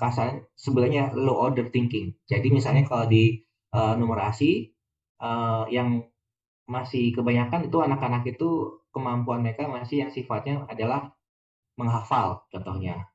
kasar 0.00 0.48
sebenarnya 0.56 1.12
low 1.12 1.36
order 1.36 1.68
thinking. 1.68 2.16
Jadi 2.24 2.48
misalnya 2.48 2.88
kalau 2.88 3.04
di 3.04 3.44
uh, 3.76 3.94
numerasi 4.00 4.72
uh, 5.20 5.68
yang 5.68 6.08
masih 6.68 7.16
kebanyakan 7.16 7.68
itu 7.68 7.78
anak-anak 7.80 8.28
itu 8.28 8.80
kemampuan 8.92 9.44
mereka 9.44 9.68
masih 9.68 10.04
yang 10.04 10.12
sifatnya 10.12 10.64
adalah 10.68 11.12
menghafal 11.76 12.44
contohnya. 12.52 13.08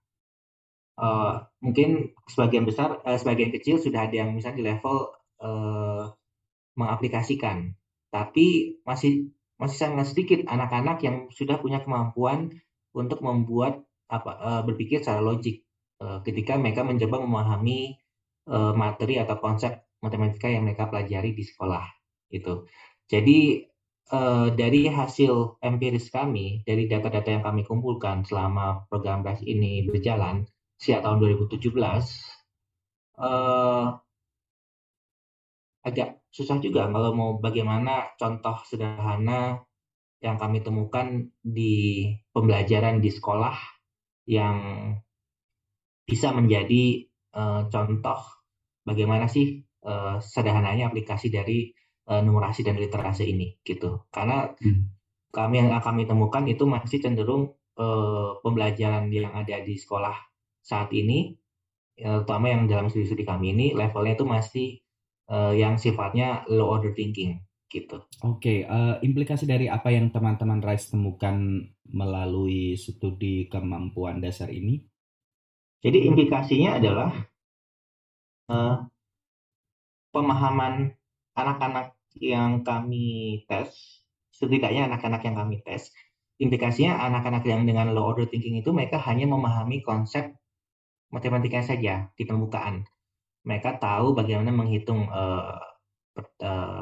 Uh, 0.94 1.42
mungkin 1.58 2.14
sebagian 2.30 2.70
besar, 2.70 3.02
uh, 3.02 3.18
sebagian 3.18 3.50
kecil 3.50 3.82
sudah 3.82 4.06
ada 4.06 4.14
yang 4.14 4.30
misalnya 4.38 4.62
di 4.62 4.66
level 4.70 5.10
uh, 5.42 6.14
mengaplikasikan, 6.78 7.74
tapi 8.14 8.78
masih 8.86 9.34
masih 9.58 9.78
sangat 9.78 10.14
sedikit 10.14 10.46
anak-anak 10.46 11.02
yang 11.02 11.16
sudah 11.34 11.58
punya 11.58 11.82
kemampuan 11.82 12.62
untuk 12.94 13.26
membuat 13.26 13.82
apa 14.10 14.32
uh, 14.40 14.62
berpikir 14.66 15.02
secara 15.02 15.24
logik 15.24 15.64
uh, 16.04 16.20
ketika 16.26 16.60
mereka 16.60 16.84
mencoba 16.84 17.24
memahami 17.24 17.98
uh, 18.50 18.76
materi 18.76 19.20
atau 19.20 19.40
konsep 19.40 19.84
matematika 20.04 20.52
yang 20.52 20.68
mereka 20.68 20.92
pelajari 20.92 21.32
di 21.32 21.44
sekolah 21.48 21.86
itu. 22.34 22.68
Jadi 23.08 23.64
uh, 24.12 24.52
dari 24.52 24.92
hasil 24.92 25.64
empiris 25.64 26.12
kami 26.12 26.66
dari 26.68 26.90
data-data 26.92 27.30
yang 27.30 27.44
kami 27.46 27.64
kumpulkan 27.64 28.28
selama 28.28 28.84
program 28.92 29.24
BRAS 29.24 29.40
ini 29.46 29.88
berjalan 29.88 30.44
sejak 30.76 31.06
tahun 31.06 31.24
2017 31.40 31.72
uh, 33.24 33.88
agak 35.84 36.10
susah 36.32 36.58
juga 36.60 36.88
kalau 36.90 37.12
mau 37.14 37.32
bagaimana 37.38 38.16
contoh 38.18 38.58
sederhana 38.68 39.64
yang 40.24 40.40
kami 40.40 40.64
temukan 40.64 41.28
di 41.44 42.08
pembelajaran 42.32 43.04
di 43.04 43.12
sekolah 43.12 43.73
yang 44.28 44.58
bisa 46.04 46.36
menjadi 46.36 47.08
uh, 47.36 47.68
contoh 47.72 48.20
bagaimana 48.84 49.28
sih 49.32 49.64
uh, 49.84 50.20
sederhananya 50.20 50.92
aplikasi 50.92 51.32
dari 51.32 51.72
uh, 52.08 52.20
numerasi 52.20 52.64
dan 52.64 52.76
literasi 52.80 53.32
ini 53.32 53.60
gitu. 53.64 54.08
Karena 54.12 54.52
hmm. 54.52 54.84
kami 55.32 55.56
yang 55.64 55.70
kami 55.80 56.04
temukan 56.08 56.44
itu 56.48 56.64
masih 56.68 57.00
cenderung 57.00 57.56
uh, 57.80 58.40
pembelajaran 58.44 59.08
yang 59.12 59.32
ada 59.32 59.64
di 59.64 59.76
sekolah 59.80 60.16
saat 60.64 60.96
ini, 60.96 61.36
ya, 62.00 62.24
terutama 62.24 62.52
yang 62.52 62.68
dalam 62.72 62.88
studi-studi 62.88 63.28
kami 63.28 63.52
ini 63.52 63.66
levelnya 63.76 64.16
itu 64.16 64.26
masih 64.28 64.68
uh, 65.28 65.52
yang 65.52 65.76
sifatnya 65.76 66.48
low 66.48 66.72
order 66.72 66.96
thinking 66.96 67.44
gitu. 67.74 68.06
Oke, 68.22 68.38
okay, 68.38 68.58
uh, 68.70 69.02
implikasi 69.02 69.50
dari 69.50 69.66
apa 69.66 69.90
yang 69.90 70.14
teman-teman 70.14 70.62
Rice 70.62 70.94
temukan 70.94 71.66
melalui 71.90 72.78
studi 72.78 73.50
kemampuan 73.50 74.22
dasar 74.22 74.54
ini? 74.54 74.86
Jadi 75.82 76.06
implikasinya 76.08 76.80
adalah 76.80 77.10
uh, 78.48 78.86
pemahaman 80.14 80.94
anak-anak 81.34 81.98
yang 82.22 82.62
kami 82.62 83.42
tes, 83.50 83.74
setidaknya 84.30 84.88
anak-anak 84.88 85.26
yang 85.26 85.36
kami 85.36 85.66
tes, 85.66 85.90
implikasinya 86.38 87.02
anak-anak 87.10 87.44
yang 87.50 87.66
dengan 87.66 87.92
low 87.92 88.14
order 88.14 88.30
thinking 88.30 88.62
itu 88.62 88.70
mereka 88.70 89.02
hanya 89.02 89.26
memahami 89.26 89.82
konsep 89.82 90.38
matematika 91.10 91.66
saja 91.66 92.14
di 92.14 92.24
permukaan. 92.24 92.86
Mereka 93.44 93.82
tahu 93.82 94.16
bagaimana 94.16 94.56
menghitung, 94.56 95.10
uh, 95.12 95.73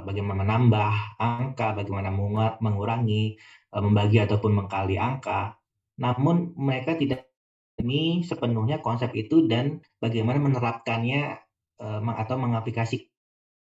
bagaimana 0.04 0.44
menambah 0.44 0.92
angka, 1.18 1.78
bagaimana 1.80 2.12
mengurangi, 2.60 3.40
uh, 3.72 3.82
membagi 3.82 4.20
ataupun 4.20 4.52
mengkali 4.64 5.00
angka. 5.00 5.56
Namun 6.00 6.56
mereka 6.60 7.00
tidak 7.00 7.32
ini 7.80 8.22
sepenuhnya 8.22 8.84
konsep 8.84 9.16
itu 9.16 9.48
dan 9.48 9.80
bagaimana 10.04 10.38
menerapkannya 10.44 11.40
uh, 11.80 12.02
atau 12.20 12.36
mengaplikasi 12.38 13.08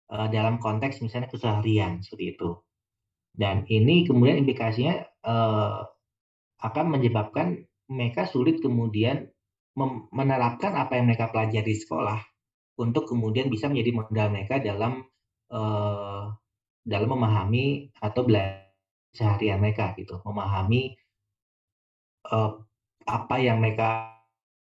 dalam 0.05 0.61
konteks 0.61 1.01
misalnya 1.01 1.33
keseharian 1.33 2.05
seperti 2.05 2.37
itu. 2.37 2.61
Dan 3.35 3.65
ini 3.67 4.05
kemudian 4.05 4.37
implikasinya 4.45 5.01
akan 6.61 6.87
menyebabkan 6.87 7.67
mereka 7.89 8.29
sulit 8.29 8.61
kemudian 8.61 9.27
menerapkan 10.13 10.77
apa 10.77 11.01
yang 11.01 11.09
mereka 11.11 11.33
pelajari 11.33 11.73
di 11.73 11.81
sekolah 11.81 12.21
untuk 12.79 13.11
kemudian 13.11 13.51
bisa 13.51 13.67
menjadi 13.67 13.91
modal 13.97 14.29
mereka 14.31 14.61
dalam 14.63 15.03
uh, 15.51 16.33
dalam 16.85 17.09
memahami 17.09 17.91
atau 17.99 18.23
belajar 18.25 18.65
seharian 19.15 19.63
mereka 19.63 19.95
gitu, 19.97 20.21
memahami 20.25 20.97
uh, 22.29 22.61
apa 23.05 23.37
yang 23.41 23.61
mereka 23.61 24.21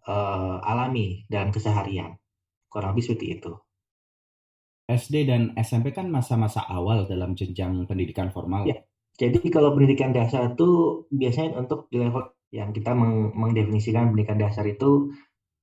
uh, 0.06 0.58
alami 0.62 1.24
dalam 1.30 1.54
keseharian. 1.54 2.18
Kurang 2.68 2.94
lebih 2.94 3.04
seperti 3.14 3.26
itu. 3.40 3.52
SD 4.84 5.24
dan 5.24 5.56
SMP 5.56 5.96
kan 5.96 6.12
masa-masa 6.12 6.60
awal 6.68 7.08
dalam 7.08 7.32
jenjang 7.32 7.88
pendidikan 7.88 8.28
formal. 8.28 8.68
Ya, 8.68 8.84
jadi 9.16 9.40
kalau 9.48 9.72
pendidikan 9.72 10.12
dasar 10.12 10.52
itu 10.52 11.02
biasanya 11.08 11.56
untuk 11.56 11.88
di 11.88 12.04
level 12.04 12.34
yang 12.52 12.70
kita 12.76 12.92
meng 12.92 13.32
mengdefinisikan 13.32 14.12
pendidikan 14.12 14.38
dasar 14.38 14.68
itu 14.68 15.10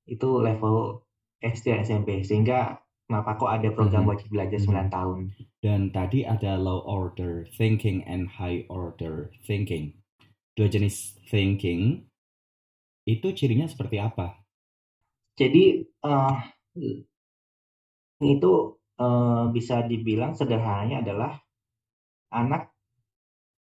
itu 0.09 0.29
level 0.41 1.05
SD 1.39 1.69
dan 1.69 1.81
SMP 1.85 2.25
sehingga 2.25 2.81
kenapa 3.07 3.37
kok 3.37 3.51
ada 3.51 3.69
program 3.71 4.03
hmm. 4.05 4.11
wajib 4.11 4.27
belajar 4.31 4.59
hmm. 4.59 4.89
9 4.89 4.95
tahun. 4.97 5.19
Dan 5.61 5.81
tadi 5.93 6.25
ada 6.25 6.57
low 6.57 6.81
order 6.85 7.45
thinking 7.55 8.01
and 8.09 8.27
high 8.27 8.65
order 8.67 9.29
thinking. 9.45 9.97
Dua 10.57 10.67
jenis 10.67 11.15
thinking 11.29 12.11
itu 13.07 13.27
cirinya 13.33 13.65
seperti 13.65 13.97
apa? 13.97 14.41
Jadi 15.37 15.81
uh, 16.05 16.35
itu 18.21 18.53
uh, 19.01 19.45
bisa 19.49 19.81
dibilang 19.87 20.37
sederhananya 20.37 21.01
adalah 21.01 21.31
anak 22.29 22.69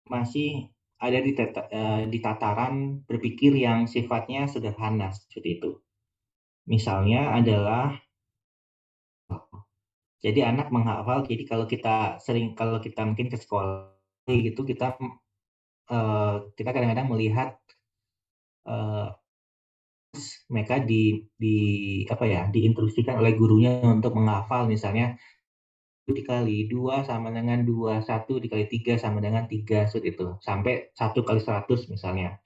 masih 0.06 0.70
ada 1.00 1.18
di, 1.20 1.32
tata, 1.36 1.68
uh, 1.68 2.02
di 2.08 2.18
tataran 2.22 3.04
berpikir 3.04 3.52
yang 3.58 3.84
sifatnya 3.90 4.48
sederhana 4.48 5.12
seperti 5.12 5.60
itu. 5.60 5.70
Misalnya 6.64 7.36
adalah 7.36 7.92
jadi 10.24 10.40
anak 10.48 10.72
menghafal. 10.72 11.28
Jadi 11.28 11.44
kalau 11.44 11.68
kita 11.68 12.16
sering 12.16 12.56
kalau 12.56 12.80
kita 12.80 13.04
mungkin 13.04 13.28
ke 13.28 13.36
sekolah 13.36 13.92
gitu 14.24 14.64
kita 14.64 14.96
uh, 15.92 16.48
kita 16.56 16.70
kadang-kadang 16.72 17.12
melihat 17.12 17.60
uh, 18.64 19.12
mereka 20.48 20.80
di 20.80 21.28
di 21.36 21.56
apa 22.08 22.24
ya 22.24 22.48
diinstruksikan 22.48 23.20
oleh 23.20 23.36
gurunya 23.36 23.84
untuk 23.84 24.16
menghafal. 24.16 24.64
Misalnya 24.64 25.20
dikali 26.08 26.68
dua 26.72 27.04
sama 27.04 27.28
dengan 27.32 27.60
dua 27.64 28.00
satu 28.00 28.40
dikali 28.40 28.64
tiga 28.68 28.96
sama 28.96 29.20
dengan 29.20 29.44
tiga 29.44 29.84
seperti 29.84 30.16
itu. 30.16 30.26
Sampai 30.40 30.88
satu 30.96 31.20
kali 31.20 31.44
seratus 31.44 31.84
misalnya. 31.92 32.40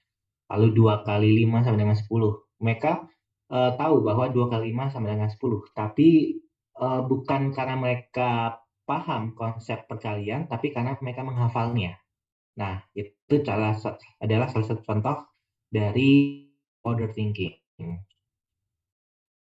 Lalu 0.51 0.67
dua 0.75 1.07
kali 1.07 1.31
lima 1.31 1.63
sama 1.63 1.79
dengan 1.79 1.95
sepuluh. 1.95 2.43
Mereka 2.59 3.07
uh, 3.55 3.71
tahu 3.79 4.03
bahwa 4.03 4.27
dua 4.27 4.51
kali 4.51 4.75
lima 4.75 4.91
sama 4.91 5.07
dengan 5.07 5.31
sepuluh. 5.31 5.63
Tapi 5.71 6.35
uh, 6.79 7.01
bukan 7.05 7.51
karena 7.51 7.75
mereka 7.75 8.63
paham 8.87 9.37
konsep 9.37 9.85
perkalian 9.85 10.49
tapi 10.49 10.73
karena 10.73 10.97
mereka 11.03 11.21
menghafalnya 11.21 11.99
nah 12.57 12.81
itu 12.97 13.43
adalah 13.45 13.77
salah 14.49 14.65
satu 14.67 14.83
contoh 14.83 15.29
dari 15.69 16.43
order 16.83 17.13
thinking. 17.13 17.55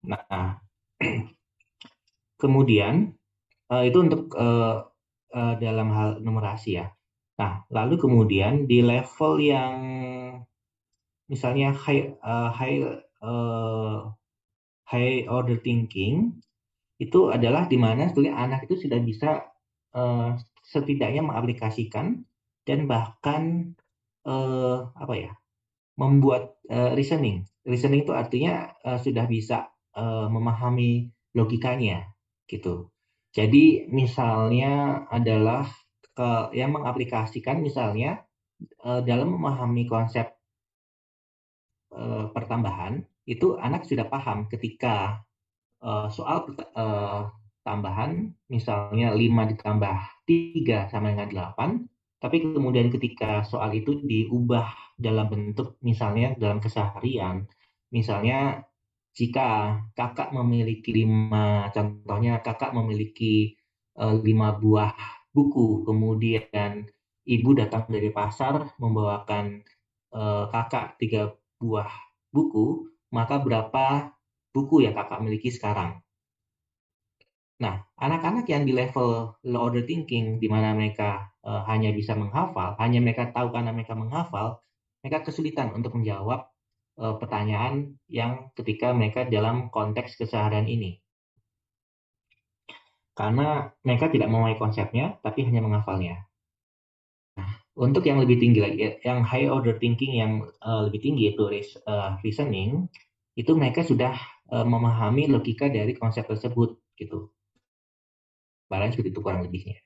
Nah, 0.08 0.60
kemudian 2.42 3.16
uh, 3.72 3.84
itu 3.84 3.98
untuk 4.00 4.32
uh, 4.36 4.88
uh, 5.32 5.54
dalam 5.60 5.92
hal 5.92 6.10
numerasi 6.24 6.80
ya. 6.80 6.92
Nah, 7.40 7.66
lalu 7.74 7.98
kemudian 8.00 8.70
di 8.70 8.84
level 8.84 9.42
yang 9.42 9.76
misalnya 11.28 11.74
high 11.74 12.14
uh, 12.22 12.52
high 12.52 12.84
uh, 13.24 14.12
high 14.86 15.26
order 15.26 15.58
thinking 15.60 16.38
itu 17.04 17.28
adalah 17.28 17.68
di 17.68 17.76
mana 17.76 18.08
sebetulnya 18.08 18.40
anak 18.40 18.64
itu 18.72 18.88
sudah 18.88 19.00
bisa 19.04 19.44
uh, 19.92 20.40
setidaknya 20.64 21.20
mengaplikasikan 21.20 22.24
dan 22.64 22.80
bahkan 22.88 23.76
uh, 24.24 24.88
apa 24.96 25.14
ya 25.20 25.32
membuat 26.00 26.56
uh, 26.72 26.96
reasoning. 26.96 27.44
Reasoning 27.68 28.08
itu 28.08 28.16
artinya 28.16 28.72
uh, 28.88 28.98
sudah 28.98 29.28
bisa 29.28 29.68
uh, 29.94 30.32
memahami 30.32 31.12
logikanya 31.36 32.08
gitu. 32.48 32.90
Jadi 33.34 33.90
misalnya 33.90 35.06
adalah 35.10 35.66
ke, 36.14 36.54
yang 36.54 36.70
mengaplikasikan 36.74 37.60
misalnya 37.60 38.22
uh, 38.86 39.02
dalam 39.02 39.34
memahami 39.34 39.90
konsep 39.90 40.30
uh, 41.94 42.30
pertambahan 42.30 43.02
itu 43.26 43.58
anak 43.58 43.90
sudah 43.90 44.06
paham 44.06 44.46
ketika 44.52 45.26
uh, 45.84 46.08
soal 46.08 46.50
uh, 46.74 47.30
tambahan 47.68 48.32
misalnya 48.48 49.12
5 49.12 49.52
ditambah 49.54 49.96
3 50.26 50.92
sama 50.92 51.12
dengan 51.12 51.54
8 51.60 51.94
tapi 52.24 52.40
kemudian 52.40 52.88
ketika 52.88 53.44
soal 53.44 53.76
itu 53.76 54.00
diubah 54.00 54.96
dalam 54.96 55.28
bentuk 55.28 55.76
misalnya 55.84 56.32
dalam 56.40 56.64
keseharian, 56.64 57.44
misalnya 57.92 58.64
jika 59.12 59.84
kakak 59.92 60.32
memiliki 60.32 60.96
lima, 60.96 61.68
contohnya 61.76 62.40
kakak 62.40 62.72
memiliki 62.72 63.60
uh, 64.00 64.16
buah 64.24 64.96
buku, 65.36 65.84
kemudian 65.84 66.88
ibu 67.28 67.50
datang 67.60 67.92
dari 67.92 68.08
pasar 68.08 68.72
membawakan 68.80 69.60
uh, 70.16 70.48
kakak 70.48 70.96
tiga 71.04 71.36
buah 71.60 71.92
buku, 72.32 72.88
maka 73.12 73.36
berapa 73.44 74.16
buku 74.54 74.86
yang 74.86 74.94
kakak 74.94 75.20
miliki 75.26 75.50
sekarang? 75.50 76.00
Nah, 77.64 77.86
anak-anak 77.96 78.46
yang 78.50 78.68
di 78.68 78.74
level 78.76 79.40
low 79.46 79.62
order 79.62 79.88
thinking, 79.88 80.42
di 80.42 80.52
mana 80.52 80.76
mereka 80.76 81.32
uh, 81.46 81.64
hanya 81.70 81.96
bisa 81.96 82.12
menghafal, 82.18 82.76
hanya 82.82 83.00
mereka 83.00 83.30
tahu 83.30 83.54
karena 83.54 83.72
mereka 83.72 83.94
menghafal, 83.94 84.60
mereka 85.00 85.30
kesulitan 85.30 85.72
untuk 85.72 85.96
menjawab 85.96 86.50
uh, 87.00 87.16
pertanyaan 87.22 87.96
yang 88.12 88.52
ketika 88.58 88.92
mereka 88.92 89.24
dalam 89.30 89.72
konteks 89.72 90.20
keseharian 90.20 90.68
ini. 90.68 91.00
Karena 93.14 93.70
mereka 93.86 94.10
tidak 94.10 94.28
memahami 94.28 94.58
konsepnya, 94.58 95.22
tapi 95.22 95.46
hanya 95.46 95.62
menghafalnya. 95.62 96.26
Nah, 97.38 97.50
untuk 97.78 98.04
yang 98.10 98.18
lebih 98.18 98.42
tinggi 98.42 98.60
lagi, 98.60 98.78
yang 99.06 99.22
high 99.22 99.46
order 99.46 99.78
thinking 99.78 100.18
yang 100.18 100.50
uh, 100.66 100.90
lebih 100.90 101.00
tinggi 101.00 101.32
itu 101.32 101.46
reasoning, 102.26 102.90
itu 103.38 103.52
mereka 103.54 103.86
sudah 103.86 104.18
uh, 104.52 104.66
memahami 104.66 105.32
logika 105.32 105.70
dari 105.70 105.94
konsep 105.96 106.28
tersebut 106.28 106.76
gitu 107.00 107.32
barang 108.68 108.92
seperti 108.92 109.14
itu 109.14 109.22
kurang 109.22 109.46
lebihnya 109.46 109.78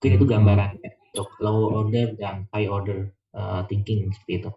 mungkin 0.00 0.12
itu 0.16 0.24
hmm. 0.24 0.32
gambarannya 0.32 0.90
untuk 1.10 1.28
low 1.42 1.74
order 1.84 2.14
dan 2.16 2.46
high 2.54 2.70
order 2.70 3.10
uh, 3.34 3.66
thinking 3.66 4.08
seperti 4.14 4.46
itu 4.46 4.50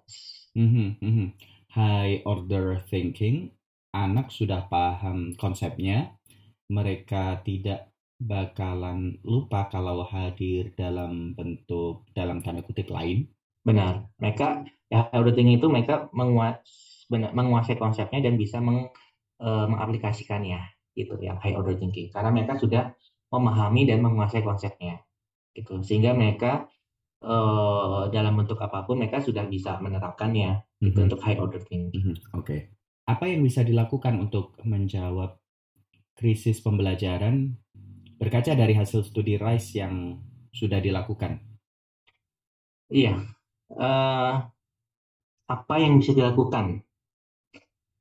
mm 0.55 0.69
-hmm. 1.01 1.27
high 1.73 2.21
order 2.23 2.79
thinking 2.87 3.51
anak 3.93 4.29
sudah 4.29 4.69
paham 4.69 5.33
konsepnya 5.35 6.13
mereka 6.69 7.41
tidak 7.45 7.93
bakalan 8.23 9.19
lupa 9.27 9.67
kalau 9.67 10.07
hadir 10.07 10.71
dalam 10.79 11.35
bentuk 11.35 12.07
dalam 12.15 12.39
tanda 12.39 12.63
kutip 12.63 12.87
lain. 12.87 13.27
Benar. 13.63 14.07
Mereka 14.19 14.63
ya 14.87 15.11
auditing 15.11 15.59
itu 15.59 15.67
mereka 15.67 16.07
menguas, 16.15 16.63
benar, 17.09 17.31
menguasai 17.35 17.75
konsepnya 17.79 18.23
dan 18.23 18.35
bisa 18.39 18.59
meng, 18.59 18.89
e, 19.39 19.47
mengaplikasikannya 19.47 20.59
gitu 20.93 21.17
yang 21.21 21.41
high 21.41 21.57
order 21.57 21.73
thinking 21.73 22.09
karena 22.13 22.29
mereka 22.29 22.53
sudah 22.57 22.93
memahami 23.33 23.89
dan 23.89 24.05
menguasai 24.05 24.45
konsepnya 24.45 25.01
gitu 25.57 25.81
sehingga 25.81 26.13
mereka 26.13 26.69
e, 27.21 27.35
dalam 28.13 28.33
bentuk 28.37 28.61
apa 28.61 28.85
pun 28.85 29.01
mereka 29.01 29.19
sudah 29.21 29.45
bisa 29.49 29.81
menerapkannya 29.81 30.63
gitu 30.79 30.91
mm 30.91 30.93
-hmm. 30.93 31.07
untuk 31.09 31.19
high 31.23 31.39
order 31.39 31.61
thinking. 31.63 31.91
Mm 31.93 32.03
-hmm. 32.03 32.15
Oke. 32.37 32.45
Okay. 32.45 32.59
Apa 33.03 33.27
yang 33.27 33.43
bisa 33.43 33.67
dilakukan 33.67 34.15
untuk 34.15 34.55
menjawab 34.63 35.35
krisis 36.15 36.63
pembelajaran 36.63 37.57
berkaca 38.15 38.55
dari 38.55 38.77
hasil 38.79 39.03
studi 39.03 39.35
RISE 39.35 39.83
yang 39.83 40.23
sudah 40.55 40.79
dilakukan? 40.79 41.41
Iya, 42.93 43.25
uh, 43.75 44.33
apa 45.49 45.75
yang 45.81 45.99
bisa 45.99 46.13
dilakukan? 46.13 46.85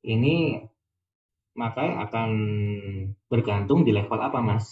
Ini 0.03 0.59
makanya 1.55 2.11
akan 2.11 2.31
bergantung 3.31 3.87
di 3.87 3.95
level 3.95 4.19
apa, 4.19 4.43
Mas? 4.43 4.67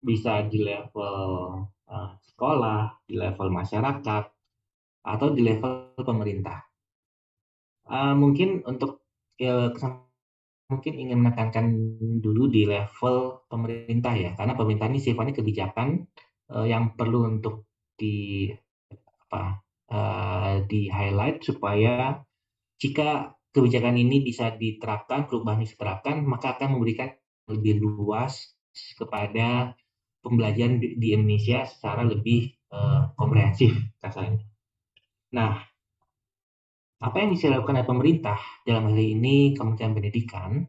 Bisa 0.00 0.44
di 0.48 0.64
level 0.64 1.20
uh, 1.68 2.10
sekolah, 2.24 3.04
di 3.04 3.20
level 3.20 3.52
masyarakat, 3.52 4.24
atau 5.06 5.28
di 5.30 5.42
level 5.44 5.92
pemerintah. 6.00 6.64
Uh, 7.86 8.16
mungkin 8.16 8.64
untuk 8.66 9.06
ya, 9.38 9.70
mungkin 10.66 10.92
ingin 10.98 11.22
menekankan 11.22 11.66
dulu 12.18 12.50
di 12.50 12.66
level 12.66 13.46
pemerintah 13.46 14.14
ya, 14.16 14.34
karena 14.34 14.56
pemerintah 14.56 14.88
ini 14.90 14.98
sifatnya 14.98 15.36
kebijakan 15.36 16.08
uh, 16.50 16.66
yang 16.66 16.96
perlu 16.96 17.28
untuk 17.28 17.68
di 17.96 18.50
apa 19.26 19.62
uh, 19.90 20.64
di 20.64 20.88
highlight 20.90 21.44
supaya 21.44 22.24
jika 22.80 23.35
kebijakan 23.56 23.96
ini 23.96 24.20
bisa 24.20 24.52
diterapkan, 24.52 25.24
perubahan 25.24 25.64
ini 25.64 25.72
diterapkan, 25.72 26.20
maka 26.28 26.60
akan 26.60 26.76
memberikan 26.76 27.08
lebih 27.48 27.80
luas 27.80 28.52
kepada 29.00 29.72
pembelajaran 30.20 30.76
di, 30.76 31.08
Indonesia 31.16 31.64
secara 31.64 32.04
lebih 32.04 32.52
uh, 32.68 33.16
komprehensif 33.16 33.72
kasarnya. 34.02 34.44
Nah, 35.32 35.64
apa 37.00 37.16
yang 37.16 37.32
bisa 37.32 37.48
dilakukan 37.48 37.80
oleh 37.80 37.88
pemerintah 37.88 38.38
dalam 38.66 38.92
hal 38.92 38.98
ini 38.98 39.52
Kementerian 39.56 39.96
Pendidikan 39.96 40.64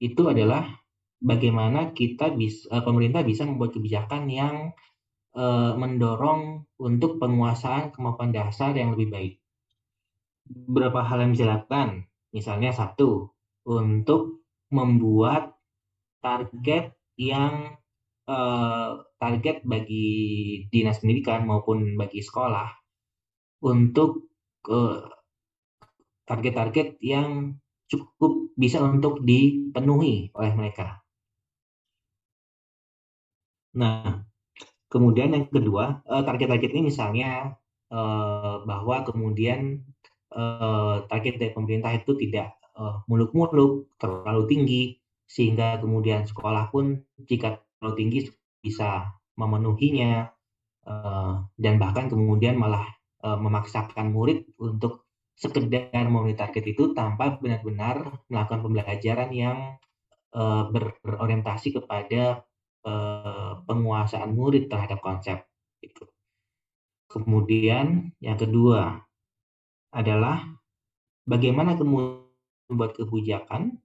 itu 0.00 0.22
adalah 0.28 0.68
bagaimana 1.16 1.96
kita 1.96 2.32
bisa 2.36 2.68
eh, 2.68 2.84
pemerintah 2.84 3.24
bisa 3.24 3.48
membuat 3.48 3.72
kebijakan 3.72 4.28
yang 4.28 4.76
uh, 5.32 5.72
mendorong 5.80 6.68
untuk 6.76 7.16
penguasaan 7.16 7.88
kemampuan 7.96 8.36
dasar 8.36 8.76
yang 8.76 8.92
lebih 8.92 9.08
baik. 9.08 9.34
Beberapa 10.46 11.02
hal 11.02 11.26
yang 11.26 11.30
bisa 11.34 11.44
dilakukan, 11.46 12.06
misalnya 12.30 12.70
satu, 12.70 13.34
untuk 13.66 14.46
membuat 14.70 15.58
target 16.22 16.94
yang 17.18 17.78
uh, 18.30 19.02
target 19.18 19.62
bagi 19.66 20.08
dinas 20.70 21.02
pendidikan 21.02 21.46
maupun 21.46 21.98
bagi 21.98 22.22
sekolah 22.22 22.70
untuk 23.62 24.30
uh, 24.70 25.06
target-target 26.26 26.98
yang 27.02 27.58
cukup 27.86 28.50
bisa 28.58 28.82
untuk 28.82 29.22
dipenuhi 29.22 30.34
oleh 30.34 30.52
mereka. 30.58 31.06
Nah, 33.78 34.26
kemudian 34.90 35.36
yang 35.36 35.46
kedua, 35.46 36.02
eh, 36.02 36.22
target-target 36.26 36.70
ini 36.74 36.82
misalnya 36.90 37.54
eh, 37.86 38.56
bahwa 38.66 39.06
kemudian 39.06 39.86
eh, 40.36 40.96
target 41.08 41.34
dari 41.40 41.52
pemerintah 41.56 41.96
itu 41.96 42.12
tidak 42.20 42.52
muluk-muluk, 43.08 43.88
terlalu 43.96 44.44
tinggi, 44.52 44.82
sehingga 45.24 45.80
kemudian 45.80 46.28
sekolah 46.28 46.68
pun 46.68 47.00
jika 47.24 47.56
terlalu 47.80 47.94
tinggi 47.96 48.18
bisa 48.60 49.16
memenuhinya, 49.32 50.28
dan 51.56 51.74
bahkan 51.80 52.12
kemudian 52.12 52.60
malah 52.60 52.84
memaksakan 53.24 54.12
murid 54.12 54.44
untuk 54.60 55.08
sekedar 55.40 55.88
memenuhi 56.04 56.36
target 56.36 56.76
itu 56.76 56.92
tanpa 56.92 57.40
benar-benar 57.40 58.20
melakukan 58.28 58.60
pembelajaran 58.60 59.32
yang 59.32 59.80
berorientasi 60.68 61.80
kepada 61.80 62.44
penguasaan 63.64 64.36
murid 64.36 64.68
terhadap 64.68 65.00
konsep. 65.00 65.48
Kemudian 67.08 68.12
yang 68.20 68.36
kedua 68.36 69.00
adalah 69.96 70.44
bagaimana 71.24 71.80
kemudian 71.80 72.28
membuat 72.68 72.98
kebijakan 72.98 73.80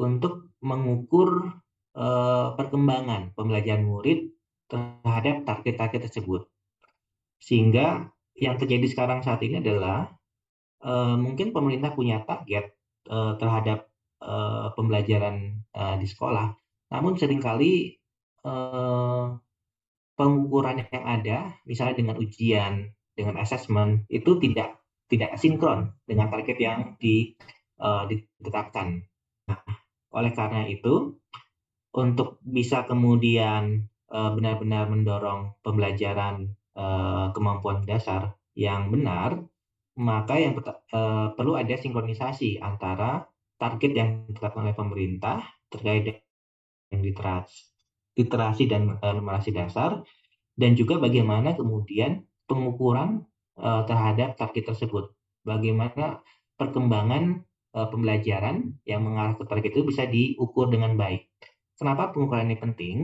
untuk 0.00 0.54
mengukur 0.64 1.60
uh, 1.92 2.56
perkembangan 2.56 3.36
pembelajaran 3.36 3.84
murid 3.84 4.32
terhadap 4.70 5.44
target-target 5.44 6.08
tersebut. 6.08 6.48
Sehingga 7.42 8.08
yang 8.38 8.56
terjadi 8.56 8.86
sekarang 8.88 9.20
saat 9.20 9.44
ini 9.44 9.60
adalah 9.60 10.08
uh, 10.80 11.18
mungkin 11.20 11.52
pemerintah 11.52 11.92
punya 11.92 12.24
target 12.24 12.72
uh, 13.12 13.36
terhadap 13.36 13.92
uh, 14.24 14.72
pembelajaran 14.72 15.60
uh, 15.76 16.00
di 16.00 16.06
sekolah, 16.08 16.56
namun 16.94 17.18
sering 17.20 17.42
kali 17.42 18.00
uh, 18.46 19.36
pengukuran 20.16 20.86
yang 20.88 21.04
ada, 21.04 21.38
misalnya 21.66 21.98
dengan 21.98 22.16
ujian, 22.20 22.88
dengan 23.12 23.36
assessment, 23.42 24.06
itu 24.08 24.38
tidak 24.40 24.81
tidak 25.12 25.36
sinkron 25.36 25.92
dengan 26.08 26.32
target 26.32 26.56
yang 26.56 26.96
di, 26.96 27.36
uh, 27.84 28.08
ditetapkan. 28.08 29.04
Nah, 29.52 29.60
oleh 30.16 30.32
karena 30.32 30.64
itu, 30.64 31.20
untuk 31.92 32.40
bisa 32.40 32.88
kemudian 32.88 33.92
benar-benar 34.08 34.88
uh, 34.88 34.90
mendorong 34.92 35.40
pembelajaran 35.60 36.56
uh, 36.76 37.32
kemampuan 37.36 37.84
dasar 37.84 38.36
yang 38.56 38.88
benar, 38.88 39.40
maka 39.96 40.40
yang 40.40 40.56
uh, 40.92 41.36
perlu 41.36 41.56
ada 41.56 41.76
sinkronisasi 41.76 42.60
antara 42.60 43.28
target 43.60 43.92
yang 43.92 44.08
ditetapkan 44.28 44.64
oleh 44.64 44.76
pemerintah 44.76 45.44
terkait 45.68 46.08
dengan 46.08 47.00
literasi, 47.00 47.60
literasi 48.16 48.64
dan 48.68 48.96
numerasi 49.00 49.52
dasar 49.52 50.00
dan 50.56 50.76
juga 50.76 51.00
bagaimana 51.00 51.56
kemudian 51.56 52.28
pengukuran 52.44 53.24
uh, 53.58 53.82
terhadap 53.84 54.38
target 54.38 54.72
tersebut. 54.72 55.12
Bagaimana 55.42 56.22
perkembangan 56.56 57.42
uh, 57.74 57.88
pembelajaran 57.90 58.78
yang 58.86 59.02
mengarah 59.02 59.34
ke 59.36 59.44
target 59.44 59.72
itu 59.74 59.82
bisa 59.84 60.06
diukur 60.06 60.70
dengan 60.70 60.94
baik. 60.94 61.28
Kenapa 61.76 62.14
pengukuran 62.14 62.52
ini 62.52 62.58
penting? 62.60 62.96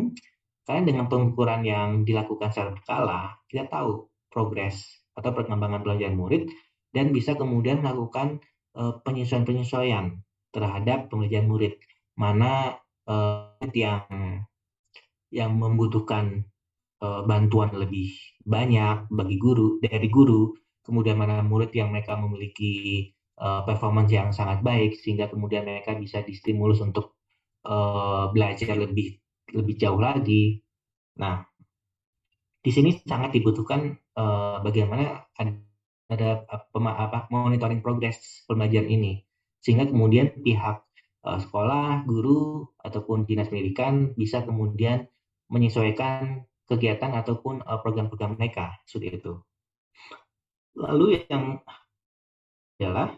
Karena 0.62 0.84
dengan 0.84 1.08
pengukuran 1.08 1.64
yang 1.64 1.88
dilakukan 2.04 2.52
secara 2.52 2.76
berkala, 2.76 3.20
kita 3.48 3.66
tahu 3.66 4.06
progres 4.28 4.84
atau 5.16 5.32
perkembangan 5.34 5.82
pelajaran 5.82 6.14
murid 6.14 6.46
dan 6.92 7.11
bisa 7.11 7.34
kemudian 7.34 7.80
melakukan 7.80 8.38
penyesuaian-penyesuaian 8.78 10.22
terhadap 10.54 11.11
pembelajaran 11.11 11.48
murid 11.50 11.74
mana 12.14 12.78
yang 13.74 14.06
yang 15.32 15.52
membutuhkan 15.56 16.46
bantuan 17.00 17.72
lebih 17.74 18.12
banyak 18.48 19.12
bagi 19.12 19.37
guru 19.37 19.76
dari 19.84 20.08
guru 20.08 20.56
kemudian 20.80 21.20
mana 21.20 21.44
murid 21.44 21.68
yang 21.76 21.92
mereka 21.92 22.16
memiliki 22.16 23.12
performance 23.38 24.11
yang 24.11 24.32
sangat 24.34 24.64
baik 24.66 24.98
sehingga 24.98 25.30
kemudian 25.30 25.62
mereka 25.62 25.94
bisa 25.94 26.24
distimulus 26.24 26.80
untuk 26.82 27.14
belajar 28.32 28.74
lebih 28.74 29.20
lebih 29.52 29.74
jauh 29.78 30.00
lagi. 30.00 30.64
Nah 31.20 31.44
di 32.64 32.70
sini 32.72 32.98
sangat 33.04 33.37
dibutuhkan 33.37 33.94
bagaimana 34.64 35.28
ada 36.08 36.48
apa 36.48 37.28
monitoring 37.28 37.84
progres 37.84 38.48
pembelajaran 38.48 38.88
ini. 38.88 39.22
Sehingga 39.61 39.84
kemudian 39.87 40.32
pihak 40.40 40.88
uh, 41.26 41.38
sekolah, 41.38 42.08
guru 42.08 42.64
ataupun 42.80 43.28
dinas 43.28 43.52
pendidikan 43.52 44.16
bisa 44.16 44.42
kemudian 44.46 45.04
menyesuaikan 45.52 46.48
kegiatan 46.68 47.16
ataupun 47.16 47.64
uh, 47.64 47.81
program-program 47.81 48.37
mereka 48.37 48.76
seperti 48.85 49.24
itu. 49.24 49.33
Lalu 50.76 51.24
yang 51.26 51.59
adalah 52.78 53.16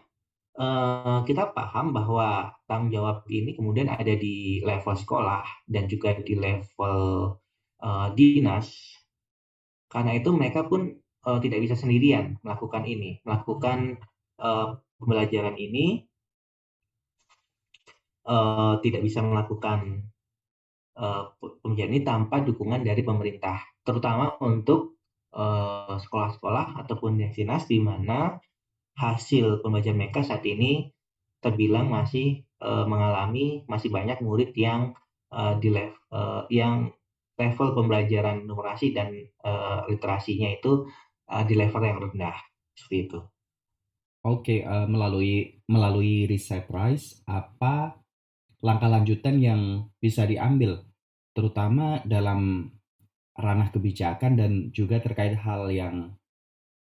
uh, 0.57 1.21
kita 1.27 1.51
paham 1.51 1.91
bahwa 1.91 2.55
tanggung 2.65 2.95
jawab 2.95 3.27
ini 3.27 3.53
kemudian 3.53 3.91
ada 3.91 4.15
di 4.15 4.63
level 4.63 4.95
sekolah 4.95 5.43
dan 5.67 5.85
juga 5.91 6.15
di 6.15 6.33
level 6.33 6.99
uh, 7.83 8.07
dinas. 8.15 8.71
Karena 9.91 10.15
itu 10.15 10.31
mereka 10.31 10.63
pun 10.63 10.95
tidak 11.21 11.61
bisa 11.61 11.75
sendirian 11.77 12.39
melakukan 12.41 12.81
ini, 12.87 13.21
melakukan 13.27 13.99
pembelajaran 14.97 15.53
ini 15.59 16.07
tidak 18.81 19.01
bisa 19.05 19.19
melakukan 19.21 20.09
uh, 21.01 21.33
pembelajaran 21.41 21.91
ini 21.97 22.01
tanpa 22.05 22.45
dukungan 22.45 22.85
dari 22.85 23.01
pemerintah, 23.01 23.57
terutama 23.81 24.37
untuk 24.39 25.01
sekolah-sekolah 25.31 26.75
uh, 26.75 26.79
ataupun 26.83 27.15
dinas 27.31 27.63
di 27.63 27.79
mana 27.79 28.35
hasil 28.99 29.63
pembelajaran 29.63 30.03
mereka 30.03 30.27
saat 30.27 30.43
ini 30.43 30.91
terbilang 31.39 31.87
masih 31.87 32.43
uh, 32.59 32.83
mengalami 32.83 33.63
masih 33.65 33.89
banyak 33.89 34.19
murid 34.21 34.53
yang 34.53 34.93
di 35.31 35.71
level 35.71 36.51
yang 36.51 36.91
level 37.39 37.71
pembelajaran 37.71 38.43
numerasi 38.43 38.91
dan 38.91 39.15
literasinya 39.87 40.51
itu 40.51 40.91
di 41.47 41.55
level 41.55 41.87
yang 41.87 42.03
rendah 42.03 42.35
seperti 42.75 43.07
itu. 43.07 43.19
Oke, 44.21 44.61
uh, 44.61 44.85
melalui 44.85 45.63
melalui 45.65 46.29
riset 46.29 46.69
Price, 46.69 47.25
apa 47.25 47.97
langkah 48.61 48.85
lanjutan 48.85 49.41
yang 49.41 49.89
bisa 49.97 50.29
diambil, 50.29 50.85
terutama 51.31 52.03
dalam 52.03 52.71
ranah 53.35 53.71
kebijakan 53.71 54.35
dan 54.35 54.51
juga 54.75 54.99
terkait 54.99 55.39
hal 55.39 55.71
yang 55.71 56.15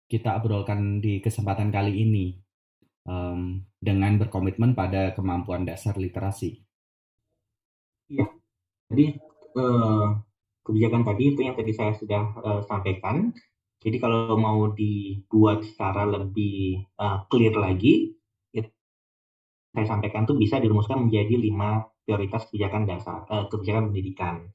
kita 0.08 0.36
obrolkan 0.36 1.00
di 1.00 1.20
kesempatan 1.20 1.72
kali 1.72 2.04
ini 2.04 2.26
um, 3.08 3.64
dengan 3.80 4.16
berkomitmen 4.20 4.76
pada 4.76 5.12
kemampuan 5.16 5.64
dasar 5.64 5.96
literasi. 5.96 6.60
Iya, 8.12 8.28
jadi 8.92 9.16
uh, 9.56 10.20
kebijakan 10.64 11.02
tadi 11.04 11.22
itu 11.32 11.40
yang 11.44 11.56
tadi 11.56 11.72
saya 11.72 11.92
sudah 11.96 12.22
uh, 12.40 12.60
sampaikan 12.68 13.32
jadi 13.82 13.98
kalau 13.98 14.38
mau 14.38 14.70
dibuat 14.70 15.66
secara 15.66 16.06
lebih 16.06 16.86
uh, 17.02 17.26
clear 17.26 17.50
lagi, 17.58 18.14
saya 19.72 19.86
sampaikan 19.88 20.22
tuh 20.22 20.38
bisa 20.38 20.62
dirumuskan 20.62 21.08
menjadi 21.08 21.34
lima 21.34 21.82
prioritas 22.02 22.46
kebijakan 22.50 22.86
dasar 22.86 23.24
uh, 23.30 23.46
kebijakan 23.48 23.90
pendidikan. 23.90 24.50